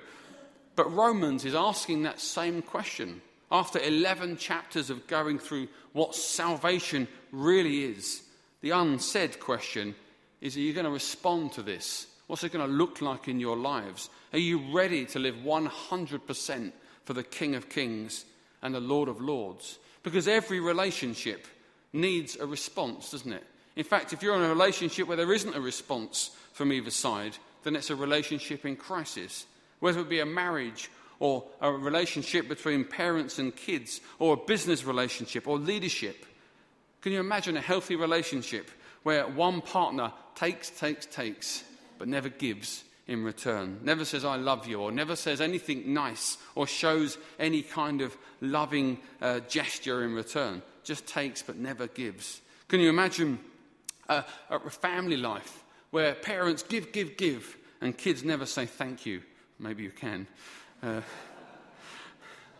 But 0.75 0.94
Romans 0.94 1.45
is 1.45 1.56
asking 1.56 2.04
that 2.04 2.19
same 2.19 2.62
question. 2.62 3.22
After 3.50 3.80
11 3.80 4.36
chapters 4.36 4.89
of 4.89 5.07
going 5.07 5.39
through 5.39 5.69
what 5.94 6.13
salvation 6.13 7.07
really 7.31 7.86
is, 7.86 8.22
the 8.60 8.72
unsaid 8.72 9.39
question 9.39 9.95
is 10.42 10.57
Are 10.57 10.60
you 10.60 10.74
going 10.74 10.86
to 10.86 10.92
respond 10.92 11.54
to 11.54 11.62
this? 11.62 12.07
What's 12.28 12.44
it 12.44 12.51
going 12.51 12.68
to 12.68 12.74
look 12.74 13.01
like 13.01 13.30
in 13.30 13.39
your 13.39 13.56
lives? 13.56 14.10
Are 14.34 14.39
you 14.39 14.74
ready 14.74 15.06
to 15.06 15.19
live 15.19 15.36
100% 15.36 16.72
for 17.06 17.13
the 17.13 17.24
King 17.24 17.56
of 17.56 17.69
Kings 17.69 18.25
and 18.62 18.75
the 18.75 18.81
Lord 18.81 19.07
of 19.07 19.22
Lords? 19.22 19.80
Because 20.04 20.28
every 20.28 20.60
relationship 20.60 21.48
needs 21.98 22.36
a 22.38 22.46
response, 22.46 23.12
doesn't 23.12 23.34
it? 23.34 23.44
In 23.76 23.84
fact, 23.84 24.14
if 24.14 24.24
you're 24.24 24.36
in 24.36 24.44
a 24.44 24.50
relationship 24.50 25.08
where 25.08 25.18
there 25.18 25.34
isn't 25.34 25.56
a 25.56 25.62
response 25.62 26.32
from 26.54 26.72
either 26.72 26.90
side, 26.90 27.38
then 27.63 27.75
it's 27.75 27.89
a 27.89 27.96
relationship 27.96 28.66
in 28.66 28.75
crisis. 28.75 29.46
Whether 29.80 30.00
it 30.00 30.10
be 30.10 30.20
a 30.20 30.25
marriage 30.25 30.89
or 31.20 31.44
a 31.62 31.72
relationship 31.72 32.48
between 32.48 32.86
parents 32.86 33.39
and 33.39 33.56
kids, 33.56 34.01
or 34.20 34.36
a 34.36 34.46
business 34.46 34.86
relationship 34.86 35.48
or 35.48 35.58
leadership. 35.58 36.25
Can 37.01 37.12
you 37.12 37.20
imagine 37.20 37.58
a 37.58 37.62
healthy 37.62 37.96
relationship 37.96 38.70
where 39.04 39.27
one 39.27 39.62
partner 39.62 40.12
takes, 40.36 40.70
takes, 40.70 41.06
takes, 41.08 41.63
but 41.98 42.08
never 42.08 42.30
gives 42.30 42.84
in 43.08 43.24
return? 43.24 43.80
Never 43.84 44.06
says, 44.06 44.26
I 44.26 44.36
love 44.36 44.68
you, 44.68 44.82
or 44.82 44.92
never 44.92 45.16
says 45.16 45.42
anything 45.42 45.94
nice, 45.94 46.38
or 46.56 46.68
shows 46.68 47.18
any 47.40 47.62
kind 47.62 48.02
of 48.02 48.16
loving 48.42 49.00
uh, 49.22 49.40
gesture 49.42 50.04
in 50.04 50.14
return 50.14 50.62
just 50.84 51.06
takes 51.06 51.44
but 51.44 51.58
never 51.58 51.88
gives. 51.88 52.42
Can 52.70 52.80
you 52.80 52.90
imagine 52.90 53.40
a, 54.08 54.24
a 54.50 54.70
family 54.70 55.18
life 55.18 55.64
where 55.92 56.16
parents 56.16 56.64
give, 56.64 56.92
give, 56.92 57.18
give, 57.18 57.58
and 57.82 57.98
kids 57.98 58.24
never 58.24 58.46
say 58.46 58.66
thank 58.66 59.06
you? 59.06 59.22
Maybe 59.60 59.84
you 59.84 59.92
can. 59.92 60.28
Uh, 60.82 61.02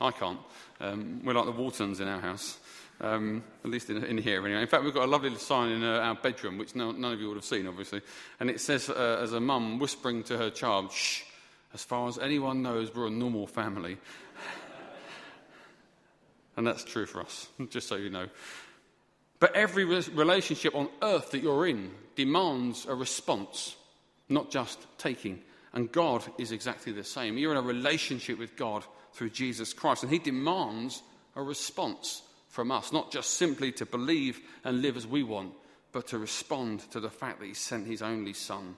I 0.02 0.12
can't. 0.12 0.40
Um, 0.80 1.22
we're 1.24 1.34
like 1.34 1.46
the 1.46 1.52
Waltons 1.52 2.00
in 2.00 2.08
our 2.08 2.20
house, 2.20 2.60
um, 3.02 3.44
at 3.64 3.70
least 3.70 3.90
in, 3.90 4.04
in, 4.04 4.18
here 4.18 4.46
anyway. 4.46 4.62
In 4.62 4.68
fact, 4.68 4.84
we've 4.84 4.94
got 4.94 5.06
a 5.06 5.12
lovely 5.12 5.36
sign 5.36 5.72
in 5.72 5.84
uh, 5.84 6.00
our 6.00 6.16
bedroom, 6.16 6.58
which 6.58 6.76
no, 6.76 6.92
none 6.92 7.14
of 7.14 7.20
you 7.20 7.28
would 7.28 7.38
have 7.38 7.46
seen, 7.46 7.68
obviously. 7.68 8.02
And 8.40 8.50
it 8.50 8.60
says, 8.60 8.90
uh, 8.90 9.20
as 9.22 9.34
a 9.34 9.40
mum 9.40 9.80
whispering 9.80 10.24
to 10.24 10.38
her 10.38 10.50
child, 10.50 10.92
shh, 10.92 11.24
as 11.74 11.84
far 11.84 12.08
as 12.08 12.18
anyone 12.18 12.64
knows, 12.64 12.94
we're 12.94 13.08
a 13.08 13.12
normal 13.12 13.48
family. 13.48 13.98
And 16.58 16.66
that's 16.66 16.84
true 16.84 17.06
for 17.06 17.22
us, 17.22 17.48
just 17.70 17.88
so 17.88 17.96
you 17.98 18.10
know. 18.10 18.28
But 19.40 19.56
every 19.56 19.86
relationship 19.86 20.74
on 20.74 20.90
earth 21.04 21.30
that 21.30 21.44
you're 21.44 21.68
in 21.68 21.92
demands 22.16 22.88
a 22.88 22.96
response, 22.96 23.76
not 24.28 24.50
just 24.50 24.80
taking. 24.98 25.44
And 25.74 25.92
God 25.92 26.24
is 26.40 26.52
exactly 26.52 26.92
the 26.92 27.04
same. 27.04 27.38
You're 27.38 27.52
in 27.52 27.58
a 27.58 27.62
relationship 27.62 28.40
with 28.40 28.56
God 28.56 28.84
through 29.14 29.30
Jesus 29.30 29.74
Christ, 29.74 30.02
and 30.02 30.12
He 30.12 30.18
demands 30.18 31.04
a 31.36 31.44
response 31.44 32.24
from 32.58 32.72
us, 32.72 32.92
not 32.92 33.12
just 33.12 33.36
simply 33.36 33.72
to 33.72 33.86
believe 33.86 34.40
and 34.64 34.82
live 34.82 34.98
as 34.98 35.06
we 35.06 35.22
want, 35.22 35.54
but 35.92 36.08
to 36.08 36.18
respond 36.18 36.80
to 36.90 37.00
the 37.00 37.08
fact 37.08 37.40
that 37.40 37.46
He 37.46 37.54
sent 37.54 37.86
His 37.86 38.02
only 38.02 38.34
Son. 38.34 38.76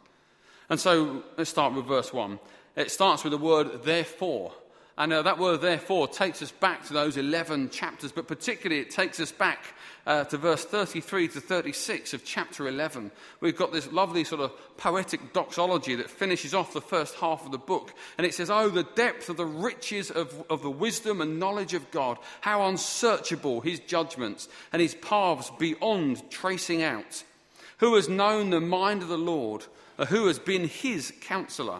And 0.69 0.77
so 0.77 1.23
let's 1.37 1.49
start 1.49 1.73
with 1.73 1.85
verse 1.85 2.11
1. 2.11 2.39
It 2.75 2.91
starts 2.91 3.23
with 3.23 3.31
the 3.31 3.37
word 3.37 3.85
therefore. 3.85 4.51
And 4.99 5.13
uh, 5.13 5.21
that 5.21 5.39
word, 5.39 5.61
therefore, 5.61 6.09
takes 6.09 6.41
us 6.41 6.51
back 6.51 6.85
to 6.87 6.93
those 6.93 7.15
11 7.15 7.69
chapters, 7.69 8.11
but 8.11 8.27
particularly 8.27 8.81
it 8.81 8.89
takes 8.89 9.21
us 9.21 9.31
back 9.31 9.73
uh, 10.05 10.25
to 10.25 10.37
verse 10.37 10.65
33 10.65 11.29
to 11.29 11.39
36 11.39 12.13
of 12.13 12.25
chapter 12.25 12.67
11. 12.67 13.09
We've 13.39 13.55
got 13.55 13.71
this 13.71 13.89
lovely 13.93 14.25
sort 14.25 14.41
of 14.41 14.51
poetic 14.75 15.31
doxology 15.31 15.95
that 15.95 16.09
finishes 16.09 16.53
off 16.53 16.73
the 16.73 16.81
first 16.81 17.15
half 17.15 17.45
of 17.45 17.53
the 17.53 17.57
book. 17.57 17.93
And 18.17 18.27
it 18.27 18.33
says, 18.33 18.49
Oh, 18.49 18.67
the 18.67 18.83
depth 18.83 19.29
of 19.29 19.37
the 19.37 19.45
riches 19.45 20.11
of, 20.11 20.43
of 20.49 20.63
the 20.63 20.69
wisdom 20.69 21.21
and 21.21 21.39
knowledge 21.39 21.73
of 21.73 21.89
God, 21.91 22.17
how 22.41 22.67
unsearchable 22.67 23.61
his 23.61 23.79
judgments 23.79 24.49
and 24.73 24.81
his 24.81 24.95
paths 24.95 25.49
beyond 25.57 26.29
tracing 26.29 26.83
out. 26.83 27.23
Who 27.77 27.95
has 27.95 28.09
known 28.09 28.49
the 28.49 28.59
mind 28.59 29.01
of 29.01 29.07
the 29.07 29.17
Lord? 29.17 29.63
Or 29.97 30.07
who 30.07 30.27
has 30.27 30.39
been 30.39 30.67
his 30.67 31.13
counselor? 31.21 31.79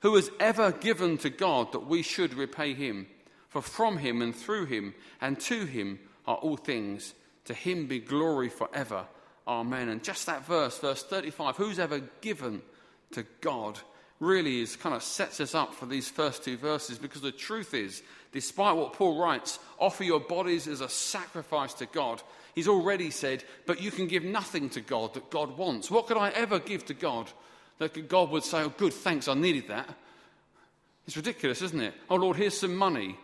Who 0.00 0.14
has 0.14 0.30
ever 0.38 0.72
given 0.72 1.18
to 1.18 1.30
God 1.30 1.72
that 1.72 1.86
we 1.86 2.02
should 2.02 2.34
repay 2.34 2.74
him. 2.74 3.06
For 3.48 3.62
from 3.62 3.98
him 3.98 4.20
and 4.22 4.34
through 4.34 4.66
him 4.66 4.94
and 5.20 5.40
to 5.40 5.64
him 5.64 5.98
are 6.26 6.36
all 6.36 6.56
things. 6.56 7.14
To 7.46 7.54
him 7.54 7.86
be 7.86 7.98
glory 7.98 8.48
forever. 8.48 9.06
Amen. 9.46 9.88
And 9.88 10.04
just 10.04 10.26
that 10.26 10.46
verse, 10.46 10.78
verse 10.78 11.02
35, 11.02 11.56
who's 11.56 11.78
ever 11.78 12.00
given 12.20 12.60
to 13.12 13.24
God, 13.40 13.80
really 14.20 14.60
is 14.60 14.76
kind 14.76 14.94
of 14.94 15.02
sets 15.02 15.40
us 15.40 15.54
up 15.54 15.74
for 15.74 15.86
these 15.86 16.10
first 16.10 16.44
two 16.44 16.56
verses 16.56 16.98
because 16.98 17.22
the 17.22 17.32
truth 17.32 17.72
is, 17.72 18.02
despite 18.32 18.76
what 18.76 18.92
Paul 18.92 19.18
writes, 19.18 19.58
offer 19.78 20.04
your 20.04 20.20
bodies 20.20 20.66
as 20.68 20.80
a 20.80 20.88
sacrifice 20.88 21.72
to 21.74 21.86
God. 21.86 22.22
He's 22.54 22.68
already 22.68 23.10
said, 23.10 23.44
but 23.66 23.80
you 23.80 23.90
can 23.90 24.08
give 24.08 24.24
nothing 24.24 24.68
to 24.70 24.80
God 24.80 25.14
that 25.14 25.30
God 25.30 25.56
wants. 25.56 25.90
What 25.90 26.06
could 26.06 26.18
I 26.18 26.30
ever 26.30 26.58
give 26.58 26.84
to 26.86 26.94
God 26.94 27.30
that 27.78 28.08
God 28.08 28.30
would 28.30 28.44
say, 28.44 28.62
Oh, 28.62 28.68
good, 28.68 28.92
thanks, 28.92 29.28
I 29.28 29.34
needed 29.34 29.68
that. 29.68 29.88
It's 31.06 31.16
ridiculous, 31.16 31.62
isn't 31.62 31.80
it? 31.80 31.94
Oh, 32.10 32.16
Lord, 32.16 32.36
here's 32.36 32.58
some 32.58 32.76
money. 32.76 33.16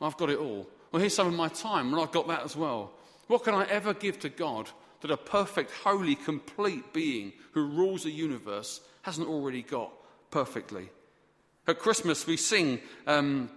I've 0.00 0.16
got 0.16 0.30
it 0.30 0.38
all. 0.38 0.68
Well, 0.90 1.00
here's 1.00 1.14
some 1.14 1.26
of 1.26 1.34
my 1.34 1.48
time, 1.48 1.92
and 1.92 2.00
I've 2.00 2.12
got 2.12 2.28
that 2.28 2.44
as 2.44 2.56
well. 2.56 2.92
What 3.26 3.44
can 3.44 3.54
I 3.54 3.64
ever 3.64 3.94
give 3.94 4.20
to 4.20 4.28
God 4.28 4.70
that 5.00 5.10
a 5.10 5.16
perfect, 5.16 5.70
holy, 5.82 6.14
complete 6.14 6.92
being 6.92 7.32
who 7.52 7.66
rules 7.66 8.04
the 8.04 8.10
universe 8.10 8.80
hasn't 9.02 9.26
already 9.26 9.62
got 9.62 9.90
perfectly? 10.30 10.90
At 11.66 11.78
Christmas, 11.78 12.26
we 12.26 12.36
sing, 12.36 12.80
um, 13.06 13.50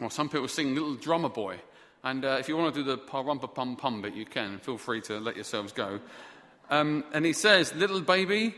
well, 0.00 0.10
some 0.10 0.28
people 0.28 0.48
sing 0.48 0.74
Little 0.74 0.94
Drummer 0.94 1.28
Boy. 1.28 1.58
And 2.04 2.24
uh, 2.24 2.36
if 2.40 2.48
you 2.48 2.56
want 2.56 2.74
to 2.74 2.80
do 2.80 2.84
the 2.84 2.98
parumpa 2.98 3.52
pum 3.54 3.76
pum 3.76 4.00
bit, 4.00 4.14
you 4.14 4.24
can. 4.24 4.58
Feel 4.60 4.78
free 4.78 5.00
to 5.02 5.18
let 5.18 5.34
yourselves 5.34 5.72
go. 5.72 6.00
Um, 6.70 7.04
and 7.12 7.24
he 7.24 7.32
says, 7.32 7.74
Little 7.74 8.00
baby, 8.00 8.54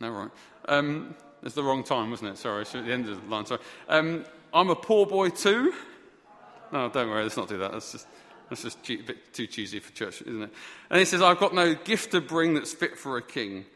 no, 0.00 0.10
right. 0.10 0.30
Um, 0.68 1.14
it's 1.42 1.54
the 1.54 1.62
wrong 1.62 1.84
time, 1.84 2.10
wasn't 2.10 2.30
it? 2.30 2.38
Sorry, 2.38 2.62
at 2.62 2.72
the 2.72 2.92
end 2.92 3.08
of 3.08 3.22
the 3.22 3.28
line. 3.28 3.46
Sorry. 3.46 3.60
Um, 3.88 4.24
I'm 4.52 4.70
a 4.70 4.76
poor 4.76 5.06
boy 5.06 5.28
too. 5.28 5.74
No, 6.72 6.88
don't 6.88 7.08
worry, 7.08 7.22
let's 7.22 7.36
not 7.36 7.48
do 7.48 7.58
that. 7.58 7.72
That's 7.72 7.92
just, 7.92 8.06
that's 8.48 8.62
just 8.62 8.78
a 8.90 8.96
bit 8.96 9.32
too 9.32 9.46
cheesy 9.46 9.78
for 9.78 9.92
church, 9.92 10.22
isn't 10.22 10.42
it? 10.42 10.52
And 10.90 10.98
he 10.98 11.04
says, 11.04 11.22
I've 11.22 11.38
got 11.38 11.54
no 11.54 11.74
gift 11.74 12.12
to 12.12 12.20
bring 12.20 12.54
that's 12.54 12.72
fit 12.72 12.98
for 12.98 13.16
a 13.16 13.22
king. 13.22 13.66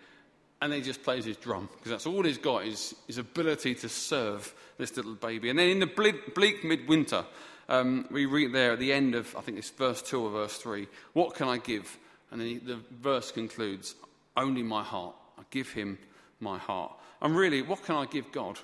And 0.60 0.72
he 0.72 0.80
just 0.80 1.04
plays 1.04 1.24
his 1.24 1.36
drum, 1.36 1.68
because 1.72 1.92
that's 1.92 2.06
all 2.06 2.24
he's 2.24 2.38
got 2.38 2.64
is 2.64 2.94
his 3.06 3.18
ability 3.18 3.76
to 3.76 3.88
serve 3.88 4.52
this 4.76 4.96
little 4.96 5.14
baby. 5.14 5.50
And 5.50 5.58
then 5.58 5.68
in 5.68 5.78
the 5.78 5.86
bleak, 5.86 6.34
bleak 6.34 6.64
midwinter, 6.64 7.24
um, 7.68 8.06
we 8.10 8.26
read 8.26 8.52
there 8.52 8.72
at 8.72 8.80
the 8.80 8.92
end 8.92 9.14
of, 9.14 9.36
I 9.36 9.40
think 9.42 9.58
it's 9.58 9.70
verse 9.70 10.02
2 10.02 10.20
or 10.20 10.30
verse 10.30 10.56
3, 10.56 10.88
what 11.12 11.34
can 11.34 11.48
I 11.48 11.58
give? 11.58 11.96
And 12.32 12.40
then 12.40 12.60
the 12.64 12.80
verse 12.90 13.30
concludes, 13.30 13.94
only 14.36 14.62
my 14.62 14.82
heart. 14.82 15.14
Give 15.50 15.70
him 15.70 15.98
my 16.40 16.58
heart. 16.58 16.92
And 17.20 17.36
really, 17.36 17.62
what 17.62 17.84
can 17.84 17.96
I 17.96 18.06
give 18.06 18.30
God? 18.32 18.58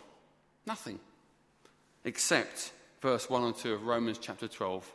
Nothing. 0.66 0.98
Except 2.04 2.72
verse 3.00 3.28
1 3.28 3.44
and 3.44 3.56
2 3.56 3.74
of 3.74 3.86
Romans 3.86 4.18
chapter 4.18 4.48
12 4.48 4.90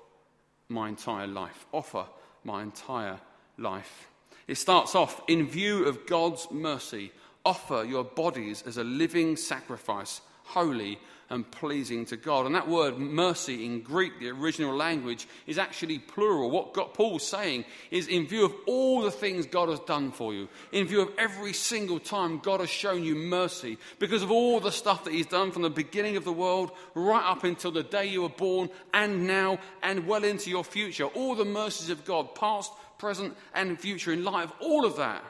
my 0.69 0.89
entire 0.89 1.27
life. 1.27 1.65
Offer 1.71 2.05
my 2.43 2.61
entire 2.61 3.19
life. 3.57 4.07
It 4.47 4.55
starts 4.55 4.95
off 4.95 5.21
in 5.27 5.47
view 5.47 5.85
of 5.85 6.07
God's 6.07 6.47
mercy, 6.51 7.11
offer 7.45 7.83
your 7.83 8.03
bodies 8.03 8.63
as 8.65 8.77
a 8.77 8.83
living 8.83 9.35
sacrifice, 9.35 10.21
holy 10.43 10.99
and 11.29 11.49
pleasing 11.51 12.05
to 12.05 12.17
God. 12.17 12.45
And 12.45 12.55
that 12.55 12.67
word 12.67 12.97
mercy 12.97 13.65
in 13.65 13.81
Greek, 13.81 14.19
the 14.19 14.29
original 14.29 14.75
language, 14.75 15.27
is 15.45 15.59
actually 15.59 15.99
plural. 15.99 16.49
What 16.49 16.73
God, 16.73 16.93
Paul's 16.93 17.25
saying 17.25 17.65
is 17.91 18.07
in 18.07 18.27
view 18.27 18.45
of 18.45 18.53
all 18.65 19.01
the 19.01 19.11
things 19.11 19.45
God 19.45 19.69
has 19.69 19.79
done 19.81 20.11
for 20.11 20.33
you, 20.33 20.49
in 20.71 20.87
view 20.87 21.01
of 21.01 21.11
every 21.17 21.53
single 21.53 21.99
time 21.99 22.39
God 22.39 22.61
has 22.61 22.69
shown 22.69 23.03
you 23.03 23.15
mercy, 23.15 23.77
because 23.99 24.23
of 24.23 24.31
all 24.31 24.59
the 24.59 24.71
stuff 24.71 25.03
that 25.03 25.13
He's 25.13 25.27
done 25.27 25.51
from 25.51 25.61
the 25.61 25.69
beginning 25.69 26.17
of 26.17 26.25
the 26.25 26.33
world 26.33 26.71
right 26.95 27.23
up 27.23 27.43
until 27.43 27.71
the 27.71 27.83
day 27.83 28.07
you 28.07 28.23
were 28.23 28.29
born, 28.29 28.69
and 28.93 29.27
now, 29.27 29.59
and 29.83 30.07
well 30.07 30.23
into 30.23 30.49
your 30.49 30.63
future, 30.63 31.05
all 31.05 31.35
the 31.35 31.45
mercies 31.45 31.91
of 31.91 32.05
God, 32.05 32.33
past, 32.33 32.71
present, 32.97 33.37
and 33.53 33.79
future, 33.79 34.11
in 34.11 34.23
light 34.23 34.45
of 34.45 34.53
all 34.59 34.83
of 34.83 34.97
that, 34.97 35.23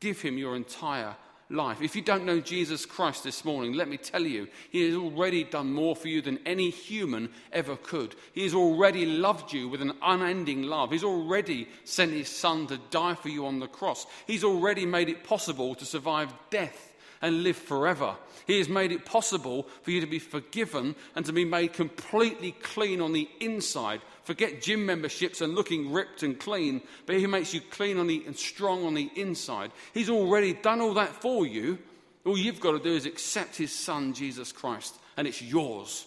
give 0.00 0.22
Him 0.22 0.38
your 0.38 0.56
entire 0.56 1.14
life. 1.50 1.80
If 1.80 1.96
you 1.96 2.02
don't 2.02 2.26
know 2.26 2.40
Jesus 2.40 2.84
Christ 2.84 3.24
this 3.24 3.44
morning, 3.44 3.72
let 3.72 3.88
me 3.88 3.96
tell 3.96 4.22
you, 4.22 4.48
He 4.70 4.86
has 4.86 4.94
already 4.94 5.44
done 5.44 5.72
more 5.72 5.96
for 5.96 6.08
you 6.08 6.20
than 6.20 6.40
any 6.44 6.70
human 6.70 7.30
ever 7.52 7.76
could. 7.76 8.14
He 8.32 8.42
has 8.42 8.54
already 8.54 9.06
loved 9.06 9.52
you 9.52 9.68
with 9.68 9.82
an 9.82 9.94
unending 10.02 10.64
love. 10.64 10.90
He's 10.90 11.04
already 11.04 11.68
sent 11.84 12.12
His 12.12 12.28
Son 12.28 12.66
to 12.66 12.78
die 12.90 13.14
for 13.14 13.28
you 13.28 13.46
on 13.46 13.60
the 13.60 13.68
cross. 13.68 14.06
He's 14.26 14.44
already 14.44 14.84
made 14.86 15.08
it 15.08 15.24
possible 15.24 15.74
to 15.76 15.84
survive 15.84 16.32
death 16.50 16.92
and 17.20 17.42
live 17.42 17.56
forever. 17.56 18.16
He 18.46 18.58
has 18.58 18.68
made 18.68 18.92
it 18.92 19.04
possible 19.04 19.66
for 19.82 19.90
you 19.90 20.00
to 20.00 20.06
be 20.06 20.18
forgiven 20.18 20.94
and 21.14 21.26
to 21.26 21.32
be 21.32 21.44
made 21.44 21.72
completely 21.72 22.52
clean 22.52 23.00
on 23.00 23.12
the 23.12 23.28
inside. 23.40 24.00
Forget 24.24 24.62
gym 24.62 24.86
memberships 24.86 25.40
and 25.40 25.54
looking 25.54 25.92
ripped 25.92 26.22
and 26.22 26.38
clean, 26.38 26.80
but 27.06 27.16
He 27.16 27.26
makes 27.26 27.52
you 27.52 27.60
clean 27.60 27.98
on 27.98 28.06
the, 28.06 28.22
and 28.26 28.36
strong 28.36 28.84
on 28.84 28.94
the 28.94 29.10
inside. 29.16 29.70
He's 29.92 30.10
already 30.10 30.54
done 30.54 30.80
all 30.80 30.94
that 30.94 31.10
for 31.22 31.46
you. 31.46 31.78
All 32.24 32.38
you've 32.38 32.60
got 32.60 32.72
to 32.72 32.78
do 32.78 32.94
is 32.94 33.06
accept 33.06 33.56
His 33.56 33.72
Son, 33.72 34.12
Jesus 34.12 34.52
Christ, 34.52 34.94
and 35.16 35.26
it's 35.26 35.42
yours. 35.42 36.06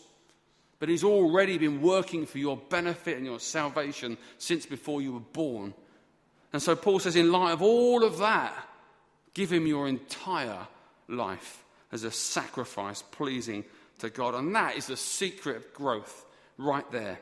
But 0.79 0.89
He's 0.89 1.03
already 1.03 1.57
been 1.57 1.81
working 1.81 2.25
for 2.25 2.37
your 2.37 2.57
benefit 2.57 3.17
and 3.17 3.25
your 3.25 3.39
salvation 3.39 4.17
since 4.37 4.65
before 4.65 5.01
you 5.01 5.13
were 5.13 5.19
born. 5.19 5.73
And 6.53 6.61
so 6.61 6.75
Paul 6.75 6.99
says, 6.99 7.15
in 7.15 7.31
light 7.31 7.51
of 7.51 7.61
all 7.61 8.03
of 8.03 8.17
that, 8.17 8.53
give 9.33 9.51
Him 9.51 9.67
your 9.67 9.87
entire 9.87 10.67
life 11.11 11.63
as 11.91 12.03
a 12.03 12.11
sacrifice 12.11 13.03
pleasing 13.11 13.63
to 13.99 14.09
God. 14.09 14.35
And 14.35 14.55
that 14.55 14.77
is 14.77 14.87
the 14.87 14.97
secret 14.97 15.57
of 15.57 15.73
growth 15.73 16.25
right 16.57 16.89
there. 16.91 17.19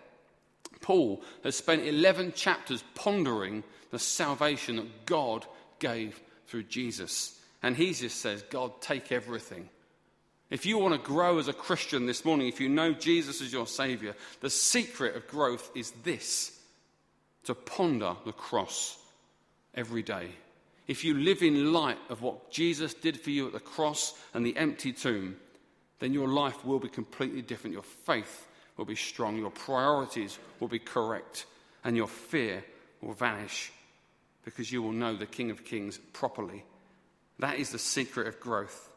Paul 0.82 1.22
has 1.44 1.56
spent 1.56 1.86
11 1.86 2.34
chapters 2.34 2.84
pondering 2.96 3.64
the 3.92 4.00
salvation 4.00 4.78
that 4.78 5.06
God 5.06 5.46
gave 5.80 6.20
through 6.48 6.64
Jesus. 6.64 7.40
And 7.62 7.76
he 7.76 7.94
just 7.94 8.22
says, 8.22 8.44
God, 8.50 8.80
take 8.82 9.12
everything. 9.12 9.70
If 10.50 10.66
you 10.66 10.78
want 10.78 10.96
to 10.96 11.08
grow 11.08 11.38
as 11.38 11.48
a 11.48 11.54
Christian 11.54 12.06
this 12.06 12.26
morning, 12.26 12.48
if 12.48 12.60
you 12.60 12.70
know 12.70 12.94
Jesus 12.94 13.42
as 13.42 13.54
your 13.54 13.68
Savior, 13.68 14.16
the 14.42 14.50
secret 14.50 15.16
of 15.16 15.28
growth 15.28 15.70
is 15.76 15.92
this 16.04 16.58
to 17.44 17.54
ponder 17.54 18.16
the 18.26 18.32
cross 18.32 18.98
every 19.76 20.02
day 20.02 20.30
if 20.90 21.04
you 21.04 21.14
live 21.14 21.44
in 21.44 21.72
light 21.72 22.00
of 22.10 22.24
what 22.24 22.50
Jesus 22.50 22.96
did 22.96 23.22
for 23.22 23.30
you 23.30 23.46
at 23.46 23.54
the 23.54 23.60
cross 23.60 24.16
and 24.34 24.44
the 24.44 24.58
empty 24.58 24.92
tomb, 24.92 25.38
then 26.00 26.14
your 26.14 26.28
life 26.28 26.66
will 26.66 26.80
be 26.80 26.90
completely 26.90 27.44
different. 27.44 27.76
Your 27.76 27.84
faith 27.84 28.48
will 28.76 28.86
be 28.86 28.96
strong, 28.96 29.38
your 29.38 29.52
priorities 29.52 30.40
will 30.60 30.68
be 30.68 30.80
correct, 30.80 31.46
and 31.84 31.96
your 31.96 32.08
fear 32.08 32.66
will 33.02 33.14
vanish 33.14 33.72
because 34.44 34.72
you 34.72 34.82
will 34.82 34.92
know 34.92 35.16
the 35.16 35.28
King 35.28 35.52
of 35.52 35.64
Kings 35.64 36.00
properly. 36.12 36.66
That 37.38 37.60
is 37.60 37.70
the 37.70 37.78
secret 37.78 38.26
of 38.26 38.40
growth. 38.40 38.90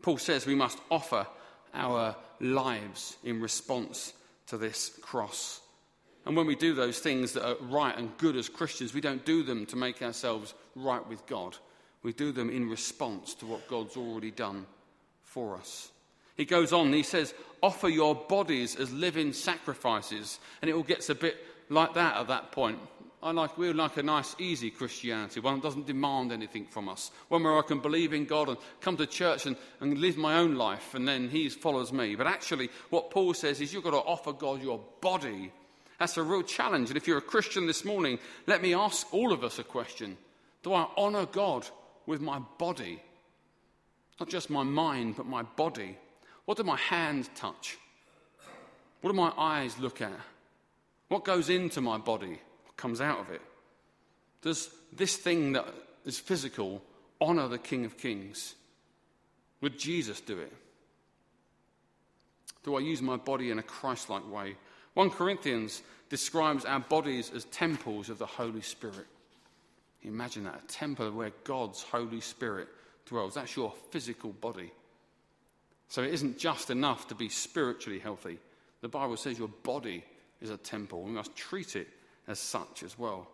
Paul 0.00 0.16
says 0.16 0.46
we 0.46 0.54
must 0.54 0.78
offer 0.90 1.26
our 1.74 2.16
lives 2.40 3.18
in 3.22 3.42
response 3.42 4.14
to 4.46 4.56
this 4.56 4.88
cross. 5.02 5.60
And 6.26 6.36
when 6.36 6.46
we 6.46 6.56
do 6.56 6.74
those 6.74 6.98
things 6.98 7.32
that 7.32 7.46
are 7.46 7.56
right 7.66 7.96
and 7.96 8.16
good 8.16 8.36
as 8.36 8.48
Christians, 8.48 8.94
we 8.94 9.00
don't 9.00 9.24
do 9.24 9.42
them 9.42 9.66
to 9.66 9.76
make 9.76 10.00
ourselves 10.02 10.54
right 10.74 11.06
with 11.06 11.26
God. 11.26 11.56
We 12.02 12.12
do 12.12 12.32
them 12.32 12.50
in 12.50 12.68
response 12.68 13.34
to 13.36 13.46
what 13.46 13.68
God's 13.68 13.96
already 13.96 14.30
done 14.30 14.66
for 15.22 15.56
us. 15.56 15.90
He 16.36 16.44
goes 16.44 16.72
on, 16.72 16.92
he 16.92 17.02
says, 17.02 17.34
offer 17.62 17.88
your 17.88 18.14
bodies 18.14 18.76
as 18.76 18.92
living 18.92 19.32
sacrifices. 19.32 20.40
And 20.60 20.68
it 20.68 20.74
all 20.74 20.82
gets 20.82 21.10
a 21.10 21.14
bit 21.14 21.36
like 21.68 21.94
that 21.94 22.16
at 22.16 22.28
that 22.28 22.52
point. 22.52 22.78
I 23.22 23.30
like, 23.30 23.56
we 23.56 23.72
like 23.72 23.96
a 23.96 24.02
nice, 24.02 24.36
easy 24.38 24.70
Christianity, 24.70 25.40
one 25.40 25.54
that 25.54 25.62
doesn't 25.62 25.86
demand 25.86 26.30
anything 26.30 26.66
from 26.66 26.90
us. 26.90 27.10
One 27.28 27.42
where 27.42 27.56
I 27.56 27.62
can 27.62 27.80
believe 27.80 28.12
in 28.12 28.26
God 28.26 28.50
and 28.50 28.58
come 28.82 28.98
to 28.98 29.06
church 29.06 29.46
and, 29.46 29.56
and 29.80 29.96
live 29.96 30.18
my 30.18 30.36
own 30.36 30.56
life, 30.56 30.94
and 30.94 31.08
then 31.08 31.30
He 31.30 31.48
follows 31.48 31.90
me. 31.90 32.16
But 32.16 32.26
actually, 32.26 32.68
what 32.90 33.10
Paul 33.10 33.32
says 33.32 33.62
is 33.62 33.72
you've 33.72 33.84
got 33.84 33.92
to 33.92 33.96
offer 33.96 34.34
God 34.34 34.62
your 34.62 34.78
body 35.00 35.52
that's 35.98 36.16
a 36.16 36.22
real 36.22 36.42
challenge. 36.42 36.90
And 36.90 36.96
if 36.96 37.06
you're 37.06 37.18
a 37.18 37.22
Christian 37.22 37.66
this 37.66 37.84
morning, 37.84 38.18
let 38.46 38.62
me 38.62 38.74
ask 38.74 39.12
all 39.12 39.32
of 39.32 39.44
us 39.44 39.58
a 39.58 39.64
question 39.64 40.16
Do 40.62 40.72
I 40.72 40.86
honor 40.96 41.26
God 41.26 41.66
with 42.06 42.20
my 42.20 42.40
body? 42.58 43.02
Not 44.20 44.28
just 44.28 44.50
my 44.50 44.62
mind, 44.62 45.16
but 45.16 45.26
my 45.26 45.42
body. 45.42 45.98
What 46.44 46.56
do 46.56 46.64
my 46.64 46.76
hands 46.76 47.28
touch? 47.34 47.78
What 49.00 49.10
do 49.10 49.16
my 49.16 49.32
eyes 49.36 49.78
look 49.78 50.00
at? 50.00 50.12
What 51.08 51.24
goes 51.24 51.50
into 51.50 51.80
my 51.80 51.98
body? 51.98 52.38
What 52.64 52.76
comes 52.76 53.00
out 53.00 53.20
of 53.20 53.30
it? 53.30 53.42
Does 54.42 54.70
this 54.92 55.16
thing 55.16 55.52
that 55.52 55.66
is 56.04 56.18
physical 56.18 56.82
honor 57.20 57.48
the 57.48 57.58
King 57.58 57.84
of 57.84 57.96
Kings? 57.96 58.54
Would 59.60 59.78
Jesus 59.78 60.20
do 60.20 60.38
it? 60.38 60.52
Do 62.62 62.76
I 62.76 62.80
use 62.80 63.02
my 63.02 63.16
body 63.16 63.50
in 63.50 63.58
a 63.58 63.62
Christ 63.62 64.10
like 64.10 64.30
way? 64.30 64.56
1 64.94 65.10
Corinthians 65.10 65.82
describes 66.08 66.64
our 66.64 66.80
bodies 66.80 67.30
as 67.34 67.44
temples 67.46 68.08
of 68.08 68.18
the 68.18 68.26
Holy 68.26 68.60
Spirit. 68.60 69.06
Imagine 70.02 70.44
that 70.44 70.62
a 70.62 70.66
temple 70.72 71.10
where 71.10 71.32
God's 71.44 71.82
Holy 71.82 72.20
Spirit 72.20 72.68
dwells. 73.06 73.34
That's 73.34 73.56
your 73.56 73.72
physical 73.90 74.30
body. 74.32 74.70
So 75.88 76.02
it 76.02 76.14
isn't 76.14 76.38
just 76.38 76.70
enough 76.70 77.08
to 77.08 77.14
be 77.14 77.28
spiritually 77.28 77.98
healthy. 77.98 78.38
The 78.80 78.88
Bible 78.88 79.16
says 79.16 79.38
your 79.38 79.48
body 79.48 80.04
is 80.40 80.50
a 80.50 80.56
temple. 80.56 81.02
We 81.02 81.12
must 81.12 81.34
treat 81.34 81.76
it 81.76 81.88
as 82.28 82.38
such 82.38 82.82
as 82.82 82.98
well. 82.98 83.28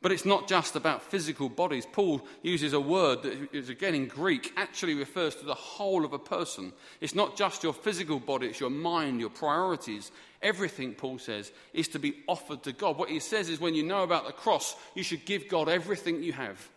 But 0.00 0.12
it's 0.12 0.24
not 0.24 0.46
just 0.46 0.76
about 0.76 1.02
physical 1.02 1.48
bodies. 1.48 1.84
Paul 1.90 2.24
uses 2.42 2.72
a 2.72 2.80
word 2.80 3.22
that 3.24 3.48
is, 3.52 3.68
again, 3.68 3.96
in 3.96 4.06
Greek, 4.06 4.52
actually 4.56 4.94
refers 4.94 5.34
to 5.36 5.44
the 5.44 5.54
whole 5.54 6.04
of 6.04 6.12
a 6.12 6.20
person. 6.20 6.72
It's 7.00 7.16
not 7.16 7.36
just 7.36 7.64
your 7.64 7.72
physical 7.72 8.20
body, 8.20 8.46
it's 8.46 8.60
your 8.60 8.70
mind, 8.70 9.18
your 9.18 9.30
priorities. 9.30 10.12
Everything, 10.40 10.94
Paul 10.94 11.18
says, 11.18 11.50
is 11.72 11.88
to 11.88 11.98
be 11.98 12.14
offered 12.28 12.62
to 12.62 12.72
God. 12.72 12.96
What 12.96 13.10
he 13.10 13.18
says 13.18 13.48
is 13.48 13.60
when 13.60 13.74
you 13.74 13.82
know 13.82 14.04
about 14.04 14.26
the 14.26 14.32
cross, 14.32 14.76
you 14.94 15.02
should 15.02 15.24
give 15.24 15.48
God 15.48 15.68
everything 15.68 16.22
you 16.22 16.32
have. 16.32 16.68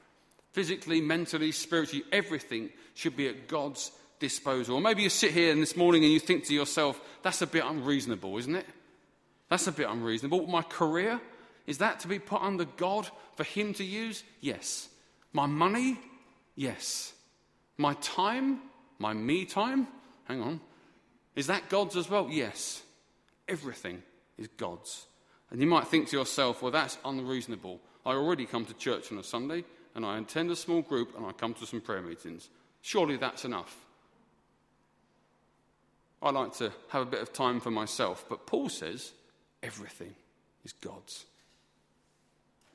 Physically, 0.54 1.00
mentally, 1.00 1.52
spiritually, 1.52 2.04
everything 2.12 2.72
should 2.96 3.16
be 3.16 3.28
at 3.28 3.48
God's 3.48 3.92
disposal. 4.20 4.76
Or 4.76 4.82
maybe 4.82 5.04
you 5.04 5.10
sit 5.10 5.32
here 5.32 5.54
this 5.54 5.76
morning 5.76 6.04
and 6.04 6.12
you 6.12 6.20
think 6.20 6.46
to 6.46 6.56
yourself, 6.56 7.00
that's 7.22 7.44
a 7.44 7.48
bit 7.48 7.64
unreasonable, 7.66 8.36
isn't 8.40 8.56
it? 8.56 8.66
That's 9.48 9.68
a 9.68 9.72
bit 9.72 9.88
unreasonable. 9.88 10.48
My 10.48 10.64
career, 10.64 11.22
is 11.68 11.78
that 11.80 12.00
to 12.02 12.08
be 12.08 12.20
put 12.20 12.42
under 12.42 12.66
God 12.66 13.10
for 13.36 13.44
Him 13.44 13.74
to 13.76 13.84
use? 13.84 14.24
Yes. 14.40 14.90
My 15.34 15.46
money? 15.46 16.00
Yes. 16.56 17.14
My 17.78 17.94
time? 17.96 18.60
My 19.00 19.14
me 19.14 19.46
time? 19.46 19.88
Hang 20.26 20.42
on. 20.42 20.62
Is 21.36 21.48
that 21.48 21.70
God's 21.70 21.96
as 21.96 22.10
well? 22.10 22.28
Yes. 22.30 22.82
Everything 23.48 24.02
is 24.38 24.48
God's. 24.58 25.06
And 25.50 25.60
you 25.60 25.68
might 25.68 25.88
think 25.88 26.10
to 26.10 26.18
yourself, 26.18 26.62
well, 26.62 26.72
that's 26.72 26.98
unreasonable. 27.06 27.80
I 28.06 28.12
already 28.12 28.46
come 28.46 28.66
to 28.66 28.74
church 28.74 29.12
on 29.12 29.18
a 29.18 29.24
Sunday, 29.24 29.64
and 29.96 30.06
I 30.06 30.18
attend 30.18 30.50
a 30.52 30.56
small 30.56 30.82
group, 30.82 31.16
and 31.16 31.26
I 31.26 31.32
come 31.32 31.54
to 31.56 31.66
some 31.66 31.82
prayer 31.82 32.02
meetings. 32.02 32.50
Surely 32.82 33.18
that's 33.18 33.46
enough. 33.46 33.76
I 36.22 36.32
like 36.32 36.54
to 36.58 36.72
have 36.90 37.02
a 37.02 37.10
bit 37.10 37.22
of 37.22 37.34
time 37.34 37.60
for 37.60 37.72
myself, 37.72 38.26
but 38.30 38.46
Paul 38.46 38.70
says 38.70 39.12
everything 39.64 40.14
is 40.64 40.74
God's 40.74 41.26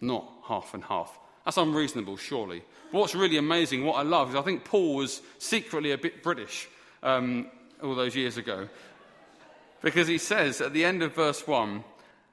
not 0.01 0.31
half 0.45 0.75
and 0.75 0.85
half. 0.85 1.19
That's 1.45 1.57
unreasonable, 1.57 2.17
surely. 2.17 2.63
But 2.93 2.99
What's 2.99 3.15
really 3.15 3.37
amazing, 3.37 3.85
what 3.85 3.97
I 3.97 4.03
love, 4.03 4.31
is 4.31 4.35
I 4.35 4.43
think 4.43 4.65
Paul 4.65 4.97
was 4.97 5.23
secretly 5.39 5.93
a 5.93 5.99
bit 5.99 6.23
British 6.23 6.69
um, 7.03 7.47
all 7.83 7.95
those 7.95 8.17
years 8.17 8.37
ago. 8.37 8.69
Because 9.83 10.09
he 10.09 10.19
says 10.19 10.61
at 10.61 10.73
the 10.73 10.85
end 10.85 11.03
of 11.03 11.15
verse 11.15 11.47
1 11.47 11.85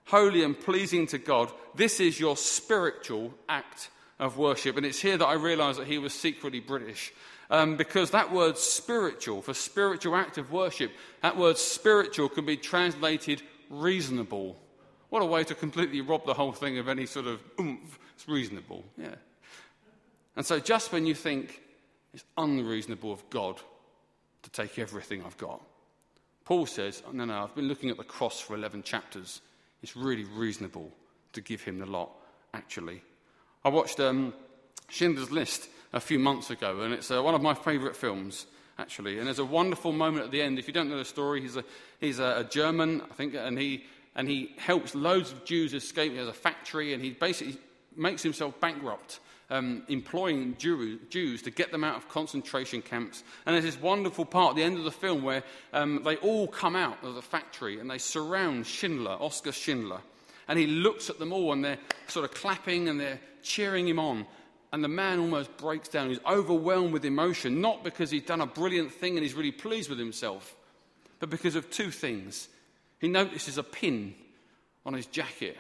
Holy 0.05 0.43
and 0.43 0.59
pleasing 0.59 1.07
to 1.07 1.17
God, 1.17 1.49
this 1.75 1.99
is 1.99 2.19
your 2.19 2.35
spiritual 2.35 3.33
act 3.47 3.89
of 4.19 4.37
worship. 4.37 4.75
And 4.75 4.85
it's 4.85 4.99
here 4.99 5.17
that 5.17 5.25
I 5.25 5.33
realize 5.33 5.77
that 5.77 5.87
he 5.87 5.97
was 5.97 6.13
secretly 6.13 6.59
British. 6.59 7.13
Um, 7.49 7.77
because 7.77 8.11
that 8.11 8.33
word 8.33 8.57
spiritual, 8.57 9.41
for 9.41 9.53
spiritual 9.53 10.15
act 10.15 10.37
of 10.37 10.51
worship, 10.51 10.91
that 11.21 11.37
word 11.37 11.57
spiritual 11.57 12.29
can 12.29 12.45
be 12.45 12.57
translated 12.57 13.41
reasonable 13.69 14.57
what 15.13 15.21
a 15.21 15.25
way 15.25 15.43
to 15.43 15.53
completely 15.53 16.01
rob 16.01 16.25
the 16.25 16.33
whole 16.33 16.51
thing 16.51 16.79
of 16.79 16.87
any 16.87 17.05
sort 17.05 17.27
of 17.27 17.39
oomph. 17.59 17.99
It's 18.15 18.27
reasonable, 18.27 18.83
yeah. 18.97 19.13
And 20.35 20.43
so, 20.43 20.59
just 20.59 20.91
when 20.91 21.05
you 21.05 21.13
think 21.13 21.61
it's 22.15 22.23
unreasonable 22.35 23.13
of 23.13 23.29
God 23.29 23.61
to 24.41 24.49
take 24.49 24.79
everything 24.79 25.23
I've 25.23 25.37
got, 25.37 25.61
Paul 26.45 26.65
says, 26.65 27.03
No, 27.13 27.25
no, 27.25 27.43
I've 27.43 27.53
been 27.53 27.67
looking 27.67 27.91
at 27.91 27.97
the 27.97 28.03
cross 28.03 28.39
for 28.39 28.55
11 28.55 28.81
chapters. 28.81 29.41
It's 29.83 29.95
really 29.95 30.23
reasonable 30.23 30.89
to 31.33 31.41
give 31.41 31.61
him 31.61 31.77
the 31.77 31.85
lot, 31.85 32.09
actually. 32.55 33.03
I 33.63 33.69
watched 33.69 33.99
um, 33.99 34.33
Schindler's 34.89 35.29
List 35.29 35.69
a 35.93 35.99
few 35.99 36.17
months 36.17 36.49
ago, 36.49 36.81
and 36.81 36.91
it's 36.91 37.11
uh, 37.11 37.21
one 37.21 37.35
of 37.35 37.41
my 37.43 37.53
favourite 37.53 37.95
films, 37.95 38.47
actually. 38.79 39.19
And 39.19 39.27
there's 39.27 39.37
a 39.37 39.45
wonderful 39.45 39.91
moment 39.91 40.25
at 40.25 40.31
the 40.31 40.41
end. 40.41 40.57
If 40.57 40.65
you 40.65 40.73
don't 40.73 40.89
know 40.89 40.97
the 40.97 41.05
story, 41.05 41.39
he's 41.39 41.55
a, 41.55 41.63
he's 41.99 42.17
a, 42.17 42.39
a 42.39 42.43
German, 42.45 43.03
I 43.11 43.13
think, 43.13 43.35
and 43.35 43.59
he 43.59 43.83
and 44.15 44.27
he 44.27 44.53
helps 44.57 44.93
loads 44.95 45.31
of 45.31 45.45
Jews 45.45 45.73
escape. 45.73 46.11
He 46.11 46.17
has 46.17 46.27
a 46.27 46.33
factory, 46.33 46.93
and 46.93 47.03
he 47.03 47.11
basically 47.11 47.57
makes 47.95 48.21
himself 48.23 48.59
bankrupt, 48.59 49.19
um, 49.49 49.83
employing 49.87 50.55
Jew, 50.57 50.99
Jews 51.09 51.41
to 51.43 51.51
get 51.51 51.71
them 51.71 51.83
out 51.83 51.97
of 51.97 52.09
concentration 52.09 52.81
camps. 52.81 53.23
And 53.45 53.53
there's 53.53 53.65
this 53.65 53.81
wonderful 53.81 54.25
part 54.25 54.51
at 54.51 54.55
the 54.55 54.63
end 54.63 54.77
of 54.77 54.83
the 54.83 54.91
film 54.91 55.23
where 55.23 55.43
um, 55.73 56.01
they 56.03 56.15
all 56.17 56.47
come 56.47 56.75
out 56.75 57.03
of 57.03 57.15
the 57.15 57.21
factory 57.21 57.79
and 57.79 57.89
they 57.89 57.97
surround 57.97 58.65
Schindler, 58.65 59.17
Oskar 59.19 59.51
Schindler. 59.51 60.01
And 60.47 60.59
he 60.59 60.67
looks 60.67 61.09
at 61.09 61.19
them 61.19 61.31
all, 61.31 61.53
and 61.53 61.63
they're 61.63 61.79
sort 62.07 62.25
of 62.25 62.31
clapping 62.35 62.89
and 62.89 62.99
they're 62.99 63.19
cheering 63.41 63.87
him 63.87 63.99
on. 63.99 64.25
And 64.71 64.83
the 64.83 64.89
man 64.89 65.19
almost 65.19 65.55
breaks 65.57 65.87
down. 65.87 66.09
He's 66.09 66.19
overwhelmed 66.25 66.93
with 66.93 67.05
emotion, 67.05 67.61
not 67.61 67.83
because 67.83 68.09
he's 68.09 68.23
done 68.23 68.41
a 68.41 68.47
brilliant 68.47 68.91
thing 68.91 69.15
and 69.15 69.23
he's 69.23 69.35
really 69.35 69.51
pleased 69.51 69.87
with 69.89 69.99
himself, 69.99 70.55
but 71.19 71.29
because 71.29 71.55
of 71.55 71.69
two 71.69 71.91
things. 71.91 72.49
He 73.03 73.09
notices 73.09 73.57
a 73.57 73.63
pin 73.63 74.15
on 74.85 74.93
his 74.93 75.07
jacket. 75.07 75.57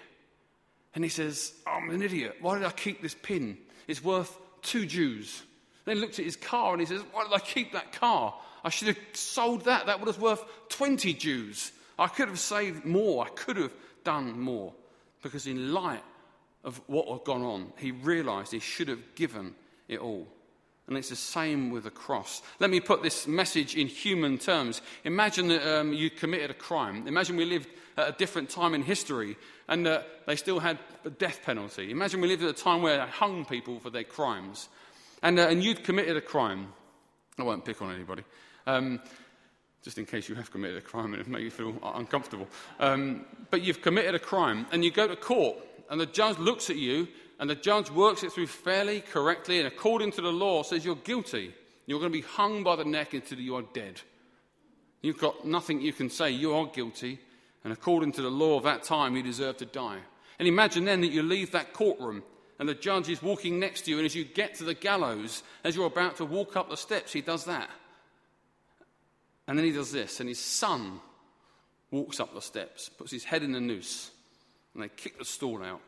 And 0.95 1.03
he 1.03 1.09
says, 1.09 1.51
I'm 1.67 1.89
an 1.89 2.01
idiot. 2.01 2.37
Why 2.39 2.57
did 2.57 2.65
I 2.65 2.71
keep 2.71 3.01
this 3.01 3.17
pin? 3.21 3.57
It's 3.85 4.01
worth 4.01 4.33
two 4.61 4.85
Jews. 4.85 5.43
Then 5.83 5.97
he 5.97 6.01
looks 6.01 6.19
at 6.19 6.23
his 6.23 6.37
car 6.37 6.71
and 6.71 6.79
he 6.79 6.85
says, 6.85 7.01
Why 7.11 7.25
did 7.25 7.33
I 7.33 7.39
keep 7.39 7.73
that 7.73 7.91
car? 7.91 8.33
I 8.63 8.69
should 8.69 8.87
have 8.87 8.97
sold 9.11 9.65
that. 9.65 9.87
That 9.87 9.99
would 9.99 10.07
have 10.07 10.21
worth 10.21 10.41
20 10.69 11.13
Jews. 11.15 11.73
I 11.99 12.07
could 12.07 12.29
have 12.29 12.39
saved 12.39 12.85
more. 12.85 13.25
I 13.25 13.29
could 13.31 13.57
have 13.57 13.73
done 14.05 14.39
more. 14.39 14.73
Because 15.21 15.45
in 15.45 15.73
light 15.73 16.03
of 16.63 16.79
what 16.87 17.09
had 17.09 17.25
gone 17.25 17.43
on, 17.43 17.73
he 17.77 17.91
realized 17.91 18.53
he 18.53 18.59
should 18.59 18.87
have 18.87 19.15
given 19.15 19.53
it 19.89 19.99
all. 19.99 20.29
And 20.87 20.97
it's 20.97 21.09
the 21.09 21.15
same 21.15 21.69
with 21.69 21.85
the 21.85 21.91
cross. 21.91 22.41
Let 22.59 22.69
me 22.69 22.79
put 22.79 23.03
this 23.03 23.25
message 23.25 23.75
in 23.75 23.87
human 23.87 24.37
terms. 24.37 24.81
Imagine 25.05 25.47
that 25.47 25.79
um, 25.79 25.93
you 25.93 26.09
committed 26.09 26.51
a 26.51 26.55
crime. 26.55 27.07
Imagine 27.07 27.37
we 27.37 27.45
lived 27.45 27.69
at 27.97 28.09
a 28.09 28.11
different 28.11 28.49
time 28.49 28.73
in 28.73 28.83
history 28.83 29.37
and 29.67 29.87
uh, 29.87 30.01
they 30.27 30.35
still 30.35 30.59
had 30.59 30.79
a 31.05 31.09
death 31.09 31.41
penalty. 31.45 31.89
Imagine 31.91 32.19
we 32.19 32.27
lived 32.27 32.43
at 32.43 32.49
a 32.49 32.63
time 32.63 32.81
where 32.81 32.97
they 32.97 33.11
hung 33.11 33.45
people 33.45 33.79
for 33.79 33.89
their 33.89 34.03
crimes. 34.03 34.67
And, 35.21 35.39
uh, 35.39 35.47
and 35.47 35.63
you'd 35.63 35.85
committed 35.85 36.17
a 36.17 36.21
crime. 36.21 36.73
I 37.39 37.43
won't 37.43 37.63
pick 37.63 37.81
on 37.81 37.93
anybody. 37.93 38.23
Um, 38.67 38.99
just 39.83 39.97
in 39.97 40.05
case 40.05 40.27
you 40.27 40.35
have 40.35 40.51
committed 40.51 40.77
a 40.77 40.81
crime 40.81 41.13
and 41.13 41.21
it 41.21 41.27
makes 41.27 41.43
you 41.43 41.51
feel 41.51 41.75
uncomfortable. 41.95 42.47
Um, 42.79 43.25
but 43.51 43.61
you've 43.61 43.81
committed 43.81 44.15
a 44.15 44.19
crime 44.19 44.65
and 44.71 44.83
you 44.83 44.91
go 44.91 45.07
to 45.07 45.15
court 45.15 45.57
and 45.89 45.99
the 45.99 46.05
judge 46.05 46.39
looks 46.39 46.69
at 46.69 46.77
you 46.77 47.07
and 47.43 47.49
the 47.49 47.55
judge 47.55 47.91
works 47.91 48.23
it 48.23 48.31
through 48.31 48.47
fairly, 48.47 49.01
correctly, 49.01 49.57
and 49.57 49.67
according 49.67 50.13
to 50.13 50.21
the 50.21 50.31
law 50.31 50.63
says 50.63 50.85
you're 50.85 50.95
guilty. 50.95 51.53
You're 51.85 51.99
going 51.99 52.09
to 52.09 52.17
be 52.17 52.25
hung 52.25 52.63
by 52.63 52.77
the 52.77 52.85
neck 52.85 53.13
until 53.13 53.37
you 53.37 53.57
are 53.57 53.65
dead. 53.73 53.99
You've 55.01 55.17
got 55.17 55.45
nothing 55.45 55.81
you 55.81 55.91
can 55.91 56.09
say. 56.09 56.31
You 56.31 56.53
are 56.55 56.67
guilty. 56.67 57.19
And 57.65 57.73
according 57.73 58.13
to 58.13 58.21
the 58.21 58.31
law 58.31 58.55
of 58.55 58.63
that 58.63 58.83
time, 58.83 59.17
you 59.17 59.23
deserve 59.23 59.57
to 59.57 59.65
die. 59.65 59.97
And 60.39 60.47
imagine 60.47 60.85
then 60.85 61.01
that 61.01 61.11
you 61.11 61.21
leave 61.21 61.51
that 61.51 61.73
courtroom 61.73 62.23
and 62.59 62.69
the 62.69 62.75
judge 62.75 63.09
is 63.09 63.21
walking 63.21 63.59
next 63.59 63.81
to 63.81 63.91
you. 63.91 63.97
And 63.97 64.05
as 64.05 64.15
you 64.15 64.23
get 64.23 64.55
to 64.55 64.63
the 64.63 64.73
gallows, 64.73 65.43
as 65.65 65.75
you're 65.75 65.87
about 65.87 66.15
to 66.15 66.25
walk 66.25 66.55
up 66.55 66.69
the 66.69 66.77
steps, 66.77 67.11
he 67.11 67.19
does 67.19 67.43
that. 67.43 67.69
And 69.49 69.57
then 69.57 69.65
he 69.65 69.73
does 69.73 69.91
this. 69.91 70.21
And 70.21 70.29
his 70.29 70.39
son 70.39 71.01
walks 71.91 72.21
up 72.21 72.33
the 72.33 72.41
steps, 72.41 72.87
puts 72.87 73.11
his 73.11 73.25
head 73.25 73.43
in 73.43 73.51
the 73.51 73.59
noose, 73.59 74.11
and 74.73 74.81
they 74.81 74.87
kick 74.87 75.19
the 75.19 75.25
stool 75.25 75.61
out 75.61 75.81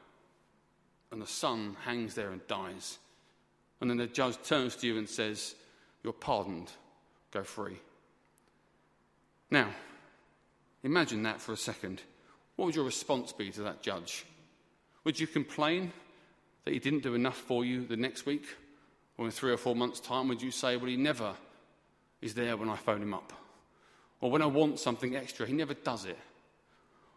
and 1.16 1.24
the 1.24 1.28
son 1.28 1.78
hangs 1.86 2.14
there 2.14 2.32
and 2.32 2.46
dies. 2.46 2.98
And 3.80 3.90
then 3.90 3.96
the 3.96 4.06
judge 4.06 4.38
turns 4.44 4.76
to 4.76 4.88
you 4.88 4.98
and 4.98 5.08
says, 5.08 5.56
You're 6.04 6.12
pardoned, 6.12 6.70
go 7.32 7.42
free. 7.42 7.78
Now, 9.50 9.70
imagine 10.84 11.24
that 11.24 11.40
for 11.40 11.54
a 11.54 11.58
second. 11.58 12.02
What 12.58 12.66
would 12.66 12.76
your 12.76 12.84
response 12.84 13.32
be 13.32 13.50
to 13.52 13.62
that 13.62 13.82
judge? 13.82 14.26
Would 15.06 15.18
you 15.18 15.26
complain 15.26 15.94
that 16.66 16.74
he 16.74 16.80
didn't 16.80 17.04
do 17.04 17.16
enough 17.16 17.38
for 17.38 17.64
you 17.64 17.86
the 17.86 17.96
next 17.96 18.26
week? 18.26 18.46
Or 19.18 19.24
in 19.24 19.32
three 19.32 19.54
or 19.54 19.58
four 19.58 19.74
months' 19.74 20.02
time, 20.02 20.28
would 20.28 20.42
you 20.42 20.52
say, 20.52 20.76
Well, 20.76 20.88
he 20.88 20.98
never 20.98 21.34
is 22.22 22.34
there 22.34 22.58
when 22.58 22.68
I 22.68 22.76
phone 22.76 23.02
him 23.02 23.14
up? 23.14 23.32
Or 24.20 24.30
when 24.32 24.42
I 24.42 24.48
want 24.48 24.80
something 24.80 25.16
extra, 25.16 25.48
he 25.48 25.54
never 25.54 25.76
does 25.76 26.04
it. 26.04 26.20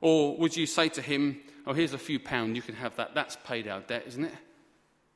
Or 0.01 0.37
would 0.37 0.57
you 0.57 0.67
say 0.67 0.89
to 0.91 1.03
him, 1.03 1.41
Oh, 1.67 1.73
here's 1.75 1.93
a 1.93 1.99
few 1.99 2.19
pounds, 2.19 2.57
you 2.57 2.63
can 2.63 2.77
have 2.77 2.97
that. 2.97 3.15
That's 3.15 3.37
paid 3.45 3.69
our 3.69 3.81
debt, 3.81 4.05
isn't 4.07 4.25
it? 4.25 4.35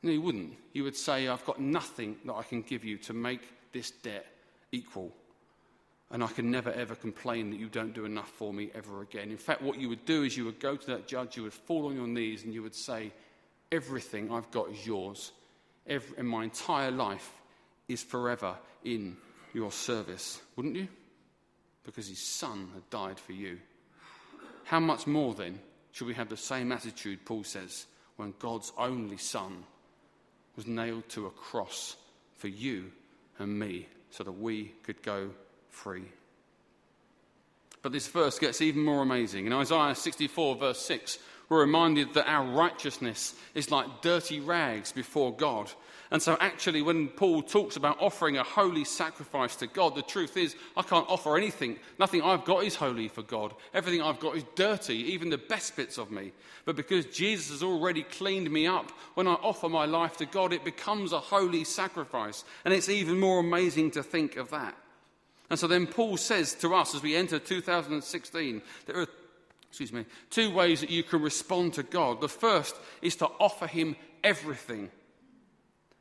No, 0.02 0.10
you 0.10 0.20
wouldn't. 0.20 0.54
You 0.72 0.84
would 0.84 0.96
say, 0.96 1.28
I've 1.28 1.44
got 1.44 1.60
nothing 1.60 2.16
that 2.26 2.34
I 2.34 2.42
can 2.42 2.62
give 2.62 2.84
you 2.84 2.98
to 2.98 3.12
make 3.12 3.40
this 3.72 3.90
debt 3.90 4.26
equal. 4.70 5.12
and 6.10 6.22
I 6.22 6.26
can 6.26 6.50
never 6.50 6.70
ever 6.72 6.94
complain 6.94 7.50
that 7.50 7.58
you 7.58 7.68
don't 7.68 7.94
do 7.94 8.04
enough 8.04 8.28
for 8.28 8.52
me 8.52 8.70
ever 8.74 9.00
again. 9.00 9.30
In 9.30 9.38
fact, 9.38 9.62
what 9.62 9.80
you 9.80 9.88
would 9.88 10.04
do 10.04 10.24
is 10.24 10.36
you 10.36 10.44
would 10.44 10.60
go 10.60 10.76
to 10.76 10.86
that 10.88 11.08
judge, 11.08 11.38
you 11.38 11.44
would 11.44 11.54
fall 11.54 11.86
on 11.86 11.96
your 11.96 12.06
knees, 12.06 12.44
and 12.44 12.52
you 12.52 12.62
would 12.62 12.74
say, 12.74 13.12
Everything 13.70 14.30
I've 14.30 14.50
got 14.50 14.70
is 14.70 14.86
yours. 14.86 15.32
Every, 15.86 16.18
and 16.18 16.28
my 16.28 16.44
entire 16.44 16.90
life 16.90 17.32
is 17.88 18.02
forever 18.02 18.54
in 18.84 19.16
your 19.54 19.72
service. 19.72 20.42
Wouldn't 20.56 20.76
you? 20.76 20.88
Because 21.82 22.06
his 22.06 22.22
son 22.22 22.68
had 22.74 22.90
died 22.90 23.18
for 23.18 23.32
you. 23.32 23.58
How 24.64 24.80
much 24.80 25.06
more 25.06 25.34
then 25.34 25.58
should 25.92 26.06
we 26.06 26.14
have 26.14 26.28
the 26.28 26.36
same 26.36 26.72
attitude, 26.72 27.24
Paul 27.24 27.44
says, 27.44 27.86
when 28.16 28.34
God's 28.38 28.72
only 28.78 29.16
son 29.16 29.64
was 30.56 30.66
nailed 30.66 31.08
to 31.10 31.26
a 31.26 31.30
cross 31.30 31.96
for 32.36 32.48
you 32.48 32.92
and 33.38 33.58
me 33.58 33.88
so 34.10 34.24
that 34.24 34.32
we 34.32 34.72
could 34.82 35.02
go 35.02 35.30
free? 35.70 36.04
But 37.82 37.92
this 37.92 38.06
verse 38.06 38.38
gets 38.38 38.60
even 38.60 38.82
more 38.84 39.02
amazing. 39.02 39.46
In 39.46 39.52
Isaiah 39.52 39.94
64, 39.94 40.56
verse 40.56 40.80
6, 40.82 41.18
we're 41.52 41.60
reminded 41.60 42.14
that 42.14 42.30
our 42.30 42.46
righteousness 42.46 43.34
is 43.54 43.70
like 43.70 44.00
dirty 44.00 44.40
rags 44.40 44.90
before 44.90 45.36
God. 45.36 45.70
And 46.10 46.22
so, 46.22 46.36
actually, 46.40 46.80
when 46.80 47.08
Paul 47.08 47.42
talks 47.42 47.76
about 47.76 48.00
offering 48.00 48.38
a 48.38 48.42
holy 48.42 48.84
sacrifice 48.84 49.56
to 49.56 49.66
God, 49.66 49.94
the 49.94 50.02
truth 50.02 50.38
is, 50.38 50.56
I 50.78 50.82
can't 50.82 51.08
offer 51.10 51.36
anything. 51.36 51.78
Nothing 51.98 52.22
I've 52.22 52.46
got 52.46 52.64
is 52.64 52.74
holy 52.74 53.08
for 53.08 53.22
God. 53.22 53.54
Everything 53.74 54.00
I've 54.00 54.18
got 54.18 54.36
is 54.36 54.44
dirty, 54.54 54.96
even 55.12 55.28
the 55.28 55.36
best 55.36 55.76
bits 55.76 55.98
of 55.98 56.10
me. 56.10 56.32
But 56.64 56.76
because 56.76 57.04
Jesus 57.06 57.50
has 57.50 57.62
already 57.62 58.02
cleaned 58.02 58.50
me 58.50 58.66
up, 58.66 58.90
when 59.14 59.28
I 59.28 59.34
offer 59.34 59.68
my 59.68 59.84
life 59.84 60.16
to 60.18 60.26
God, 60.26 60.54
it 60.54 60.64
becomes 60.64 61.12
a 61.12 61.20
holy 61.20 61.64
sacrifice. 61.64 62.44
And 62.64 62.72
it's 62.72 62.88
even 62.88 63.20
more 63.20 63.40
amazing 63.40 63.90
to 63.92 64.02
think 64.02 64.36
of 64.36 64.50
that. 64.50 64.74
And 65.50 65.58
so 65.58 65.66
then 65.66 65.86
Paul 65.86 66.16
says 66.16 66.54
to 66.56 66.74
us 66.74 66.94
as 66.94 67.02
we 67.02 67.14
enter 67.14 67.38
2016, 67.38 68.62
there 68.86 68.96
are 69.00 69.06
excuse 69.72 69.90
me, 69.90 70.04
two 70.28 70.50
ways 70.50 70.82
that 70.82 70.90
you 70.90 71.02
can 71.02 71.22
respond 71.22 71.72
to 71.72 71.82
God. 71.82 72.20
The 72.20 72.28
first 72.28 72.76
is 73.00 73.16
to 73.16 73.26
offer 73.40 73.66
Him 73.66 73.96
everything. 74.22 74.90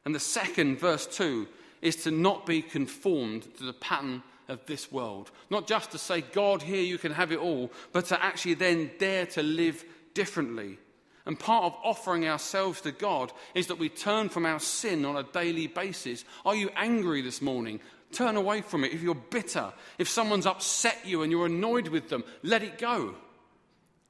And 0.03 0.13
the 0.13 0.19
second, 0.19 0.77
verse 0.77 1.07
2, 1.07 1.47
is 1.81 1.95
to 2.03 2.11
not 2.11 2.45
be 2.45 2.61
conformed 2.61 3.43
to 3.55 3.63
the 3.63 3.71
pattern 3.71 4.23
of 4.49 4.65
this 4.65 4.91
world. 4.91 5.31
Not 5.49 5.67
just 5.67 5.91
to 5.91 5.97
say, 5.97 6.19
God, 6.19 6.61
here 6.61 6.81
you 6.81 6.97
can 6.97 7.13
have 7.13 7.31
it 7.31 7.39
all, 7.39 7.71
but 7.93 8.07
to 8.07 8.21
actually 8.21 8.55
then 8.55 8.91
dare 8.99 9.25
to 9.27 9.41
live 9.41 9.85
differently. 10.13 10.77
And 11.25 11.39
part 11.39 11.63
of 11.63 11.77
offering 11.81 12.27
ourselves 12.27 12.81
to 12.81 12.91
God 12.91 13.31
is 13.55 13.67
that 13.67 13.79
we 13.79 13.87
turn 13.87 14.27
from 14.27 14.45
our 14.45 14.59
sin 14.59 15.05
on 15.05 15.15
a 15.15 15.23
daily 15.23 15.67
basis. 15.67 16.25
Are 16.45 16.55
you 16.55 16.71
angry 16.75 17.21
this 17.21 17.41
morning? 17.41 17.79
Turn 18.11 18.35
away 18.35 18.63
from 18.63 18.83
it. 18.83 18.91
If 18.91 19.01
you're 19.01 19.15
bitter, 19.15 19.71
if 19.97 20.09
someone's 20.09 20.45
upset 20.45 20.97
you 21.05 21.21
and 21.21 21.31
you're 21.31 21.45
annoyed 21.45 21.87
with 21.87 22.09
them, 22.09 22.25
let 22.43 22.63
it 22.63 22.77
go. 22.77 23.15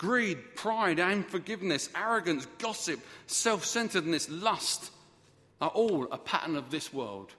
Greed, 0.02 0.56
pride, 0.56 1.00
unforgiveness, 1.00 1.88
arrogance, 1.96 2.48
gossip, 2.58 3.00
self 3.28 3.64
centeredness, 3.64 4.28
lust 4.32 4.90
are 5.62 5.70
all 5.70 6.08
a 6.12 6.18
pattern 6.18 6.56
of 6.56 6.72
this 6.72 6.92
world. 6.92 7.32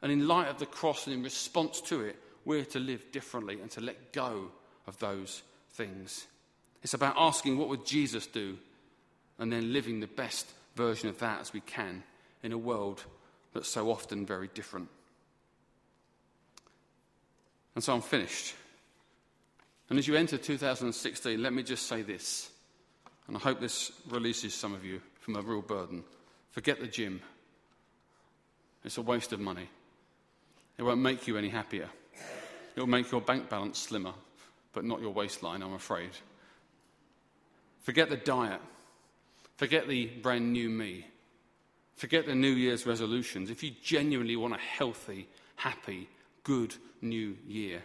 And 0.00 0.10
in 0.10 0.26
light 0.26 0.48
of 0.48 0.58
the 0.58 0.64
cross 0.64 1.06
and 1.06 1.14
in 1.14 1.22
response 1.22 1.82
to 1.82 2.00
it, 2.00 2.16
we're 2.46 2.64
to 2.64 2.78
live 2.78 3.12
differently 3.12 3.60
and 3.60 3.70
to 3.72 3.82
let 3.82 4.14
go 4.14 4.50
of 4.86 4.98
those 5.00 5.42
things. 5.72 6.26
It's 6.82 6.94
about 6.94 7.16
asking, 7.18 7.58
what 7.58 7.68
would 7.68 7.84
Jesus 7.84 8.26
do? 8.26 8.56
And 9.38 9.52
then 9.52 9.74
living 9.74 10.00
the 10.00 10.06
best 10.06 10.50
version 10.76 11.10
of 11.10 11.18
that 11.18 11.42
as 11.42 11.52
we 11.52 11.60
can 11.60 12.02
in 12.42 12.52
a 12.52 12.58
world 12.58 13.04
that's 13.52 13.68
so 13.68 13.90
often 13.90 14.24
very 14.24 14.48
different. 14.54 14.88
And 17.74 17.84
so 17.84 17.92
I'm 17.92 18.00
finished. 18.00 18.54
And 19.88 19.98
as 19.98 20.08
you 20.08 20.16
enter 20.16 20.36
2016, 20.36 21.40
let 21.40 21.52
me 21.52 21.62
just 21.62 21.86
say 21.86 22.02
this, 22.02 22.50
and 23.28 23.36
I 23.36 23.40
hope 23.40 23.60
this 23.60 23.92
releases 24.08 24.52
some 24.52 24.74
of 24.74 24.84
you 24.84 25.00
from 25.20 25.36
a 25.36 25.42
real 25.42 25.62
burden. 25.62 26.02
Forget 26.50 26.80
the 26.80 26.86
gym, 26.86 27.20
it's 28.84 28.98
a 28.98 29.02
waste 29.02 29.32
of 29.32 29.40
money. 29.40 29.68
It 30.78 30.82
won't 30.82 31.00
make 31.00 31.26
you 31.26 31.36
any 31.36 31.48
happier. 31.48 31.88
It 32.74 32.80
will 32.80 32.86
make 32.86 33.10
your 33.10 33.20
bank 33.20 33.48
balance 33.48 33.78
slimmer, 33.78 34.12
but 34.72 34.84
not 34.84 35.00
your 35.00 35.12
waistline, 35.12 35.62
I'm 35.62 35.74
afraid. 35.74 36.10
Forget 37.82 38.10
the 38.10 38.16
diet. 38.16 38.60
Forget 39.56 39.88
the 39.88 40.06
brand 40.06 40.52
new 40.52 40.68
me. 40.68 41.06
Forget 41.94 42.26
the 42.26 42.34
New 42.34 42.50
Year's 42.50 42.84
resolutions. 42.84 43.48
If 43.48 43.62
you 43.62 43.72
genuinely 43.82 44.36
want 44.36 44.54
a 44.54 44.58
healthy, 44.58 45.28
happy, 45.54 46.08
good 46.44 46.74
new 47.00 47.36
year, 47.46 47.82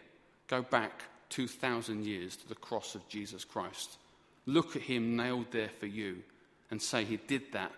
go 0.47 0.61
back 0.61 1.03
2,000 1.31 2.05
years 2.05 2.35
to 2.35 2.47
the 2.47 2.55
cross 2.55 2.93
of 2.93 3.07
Jesus 3.09 3.43
Christ. 3.43 3.97
Look 4.45 4.75
at 4.75 4.83
him 4.83 5.15
nailed 5.15 5.51
there 5.51 5.71
for 5.79 5.87
you 5.87 6.17
and 6.69 6.81
say, 6.81 7.03
He 7.03 7.17
did 7.17 7.51
that 7.53 7.71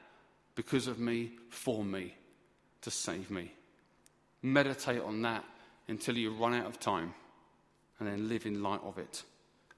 because 0.55 0.87
of 0.87 0.99
me, 0.99 1.31
for 1.49 1.83
me, 1.83 2.15
to 2.81 2.91
save 2.91 3.31
me. 3.31 3.53
Meditate 4.41 5.01
on 5.01 5.21
that 5.21 5.43
until 5.87 6.17
you 6.17 6.33
run 6.33 6.53
out 6.53 6.65
of 6.65 6.79
time 6.79 7.13
and 7.99 8.07
then 8.07 8.27
live 8.27 8.45
in 8.45 8.61
light 8.61 8.81
of 8.83 8.97
it. 8.97 9.23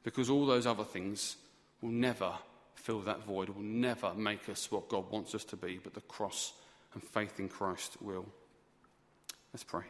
Because 0.04 0.30
all 0.30 0.46
those 0.46 0.66
other 0.66 0.84
things 0.84 1.38
will 1.82 1.92
never 1.92 2.34
fill 2.76 3.02
that 3.02 3.26
void, 3.26 3.50
will 3.50 3.62
never 3.62 4.14
make 4.14 4.48
us 4.50 4.72
what 4.72 4.90
God 4.90 5.10
wants 5.10 5.34
us 5.34 5.44
to 5.46 5.56
be, 5.56 5.80
but 5.84 5.94
the 5.94 6.02
cross 6.02 6.54
and 6.94 7.04
faith 7.04 7.40
in 7.40 7.50
Christ 7.50 7.98
will. 8.02 8.26
Let's 9.54 9.64
pray. 9.64 9.86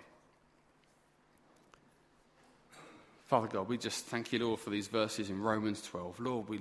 Father 3.25 3.47
God, 3.47 3.67
we 3.67 3.77
just 3.77 4.05
thank 4.05 4.31
you, 4.31 4.39
Lord, 4.39 4.59
for 4.59 4.69
these 4.69 4.87
verses 4.87 5.31
in 5.31 5.41
Romans 5.41 5.81
12. 5.81 6.19
Lord, 6.19 6.47
we, 6.47 6.59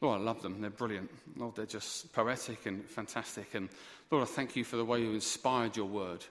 Lord, 0.00 0.20
I 0.20 0.22
love 0.22 0.42
them. 0.42 0.60
They're 0.60 0.70
brilliant. 0.70 1.10
Lord, 1.36 1.56
they're 1.56 1.66
just 1.66 2.12
poetic 2.12 2.66
and 2.66 2.84
fantastic. 2.84 3.54
And 3.54 3.68
Lord, 4.10 4.22
I 4.22 4.30
thank 4.30 4.54
you 4.54 4.62
for 4.62 4.76
the 4.76 4.84
way 4.84 5.02
you 5.02 5.12
inspired 5.12 5.76
your 5.76 5.86
word. 5.86 6.24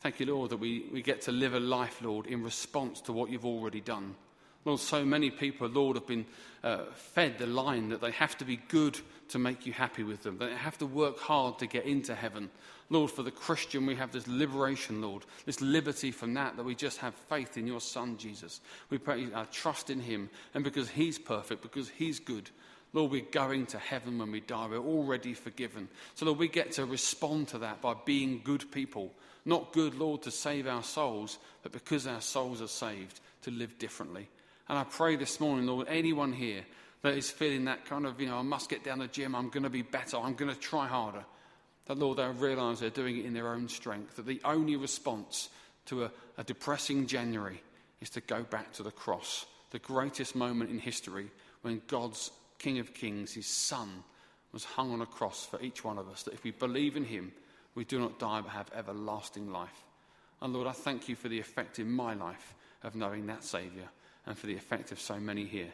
Thank 0.00 0.20
you, 0.20 0.26
Lord, 0.26 0.50
that 0.50 0.56
we, 0.56 0.86
we 0.90 1.02
get 1.02 1.20
to 1.22 1.32
live 1.32 1.54
a 1.54 1.60
life, 1.60 2.00
Lord, 2.02 2.26
in 2.26 2.42
response 2.42 3.02
to 3.02 3.12
what 3.12 3.30
you've 3.30 3.44
already 3.44 3.82
done. 3.82 4.14
Lord, 4.64 4.80
so 4.80 5.04
many 5.04 5.30
people, 5.30 5.68
Lord, 5.68 5.96
have 5.96 6.06
been 6.06 6.26
uh, 6.62 6.84
fed 6.94 7.38
the 7.38 7.46
line 7.46 7.90
that 7.90 8.00
they 8.00 8.12
have 8.12 8.36
to 8.38 8.44
be 8.44 8.56
good 8.56 8.98
to 9.28 9.38
make 9.38 9.66
you 9.66 9.72
happy 9.72 10.02
with 10.02 10.22
them. 10.22 10.38
They 10.38 10.54
have 10.54 10.78
to 10.78 10.86
work 10.86 11.18
hard 11.18 11.58
to 11.58 11.66
get 11.66 11.84
into 11.84 12.14
heaven. 12.14 12.50
Lord, 12.90 13.10
for 13.10 13.22
the 13.22 13.30
Christian, 13.30 13.86
we 13.86 13.96
have 13.96 14.12
this 14.12 14.28
liberation, 14.28 15.02
Lord, 15.02 15.24
this 15.46 15.60
liberty 15.60 16.10
from 16.10 16.34
that, 16.34 16.56
that 16.56 16.64
we 16.64 16.74
just 16.74 16.98
have 16.98 17.14
faith 17.14 17.56
in 17.56 17.66
your 17.66 17.80
Son, 17.80 18.16
Jesus. 18.16 18.60
We 18.90 18.98
pray 18.98 19.26
our 19.34 19.46
trust 19.46 19.90
in 19.90 20.00
him, 20.00 20.30
and 20.54 20.64
because 20.64 20.88
he's 20.88 21.18
perfect, 21.18 21.62
because 21.62 21.88
he's 21.88 22.20
good, 22.20 22.50
Lord, 22.92 23.10
we're 23.10 23.22
going 23.22 23.66
to 23.66 23.78
heaven 23.78 24.18
when 24.18 24.30
we 24.30 24.40
die. 24.40 24.68
We're 24.68 24.78
already 24.78 25.34
forgiven. 25.34 25.88
So, 26.14 26.26
Lord, 26.26 26.38
we 26.38 26.46
get 26.46 26.72
to 26.72 26.86
respond 26.86 27.48
to 27.48 27.58
that 27.58 27.80
by 27.80 27.94
being 28.04 28.40
good 28.44 28.70
people. 28.70 29.12
Not 29.44 29.72
good, 29.72 29.96
Lord, 29.96 30.22
to 30.22 30.30
save 30.30 30.68
our 30.68 30.84
souls, 30.84 31.38
but 31.64 31.72
because 31.72 32.06
our 32.06 32.20
souls 32.20 32.62
are 32.62 32.68
saved, 32.68 33.20
to 33.42 33.50
live 33.50 33.78
differently. 33.78 34.28
And 34.68 34.78
I 34.78 34.84
pray 34.84 35.16
this 35.16 35.40
morning, 35.40 35.66
Lord, 35.66 35.88
anyone 35.88 36.32
here 36.32 36.64
that 37.02 37.14
is 37.14 37.30
feeling 37.30 37.66
that 37.66 37.84
kind 37.84 38.06
of, 38.06 38.20
you 38.20 38.26
know, 38.26 38.38
I 38.38 38.42
must 38.42 38.70
get 38.70 38.82
down 38.82 38.98
the 38.98 39.06
gym, 39.06 39.34
I'm 39.34 39.50
going 39.50 39.64
to 39.64 39.70
be 39.70 39.82
better, 39.82 40.16
I'm 40.16 40.34
going 40.34 40.52
to 40.52 40.58
try 40.58 40.86
harder, 40.86 41.24
that, 41.86 41.98
Lord, 41.98 42.16
they 42.16 42.26
realise 42.26 42.80
they're 42.80 42.88
doing 42.88 43.18
it 43.18 43.26
in 43.26 43.34
their 43.34 43.48
own 43.48 43.68
strength, 43.68 44.16
that 44.16 44.26
the 44.26 44.40
only 44.42 44.76
response 44.76 45.50
to 45.86 46.04
a, 46.04 46.10
a 46.38 46.44
depressing 46.44 47.06
January 47.06 47.62
is 48.00 48.08
to 48.10 48.22
go 48.22 48.42
back 48.42 48.72
to 48.72 48.82
the 48.82 48.90
cross, 48.90 49.44
the 49.70 49.78
greatest 49.78 50.34
moment 50.34 50.70
in 50.70 50.78
history 50.78 51.30
when 51.60 51.82
God's 51.86 52.30
King 52.58 52.78
of 52.78 52.94
Kings, 52.94 53.34
his 53.34 53.46
Son, 53.46 54.02
was 54.52 54.64
hung 54.64 54.92
on 54.92 55.02
a 55.02 55.06
cross 55.06 55.44
for 55.44 55.60
each 55.60 55.84
one 55.84 55.98
of 55.98 56.08
us, 56.08 56.22
that 56.22 56.32
if 56.32 56.42
we 56.42 56.52
believe 56.52 56.96
in 56.96 57.04
him, 57.04 57.32
we 57.74 57.84
do 57.84 57.98
not 57.98 58.18
die 58.18 58.40
but 58.40 58.50
have 58.50 58.70
everlasting 58.74 59.52
life. 59.52 59.84
And 60.40 60.54
Lord, 60.54 60.68
I 60.68 60.72
thank 60.72 61.08
you 61.08 61.16
for 61.16 61.28
the 61.28 61.40
effect 61.40 61.78
in 61.78 61.90
my 61.90 62.14
life 62.14 62.54
of 62.82 62.94
knowing 62.94 63.26
that 63.26 63.44
Saviour 63.44 63.88
and 64.26 64.36
for 64.36 64.46
the 64.46 64.54
effect 64.54 64.92
of 64.92 65.00
so 65.00 65.18
many 65.18 65.44
here. 65.44 65.72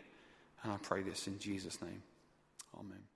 And 0.62 0.72
I 0.72 0.76
pray 0.76 1.02
this 1.02 1.26
in 1.26 1.38
Jesus' 1.38 1.80
name. 1.80 2.02
Amen. 2.78 3.09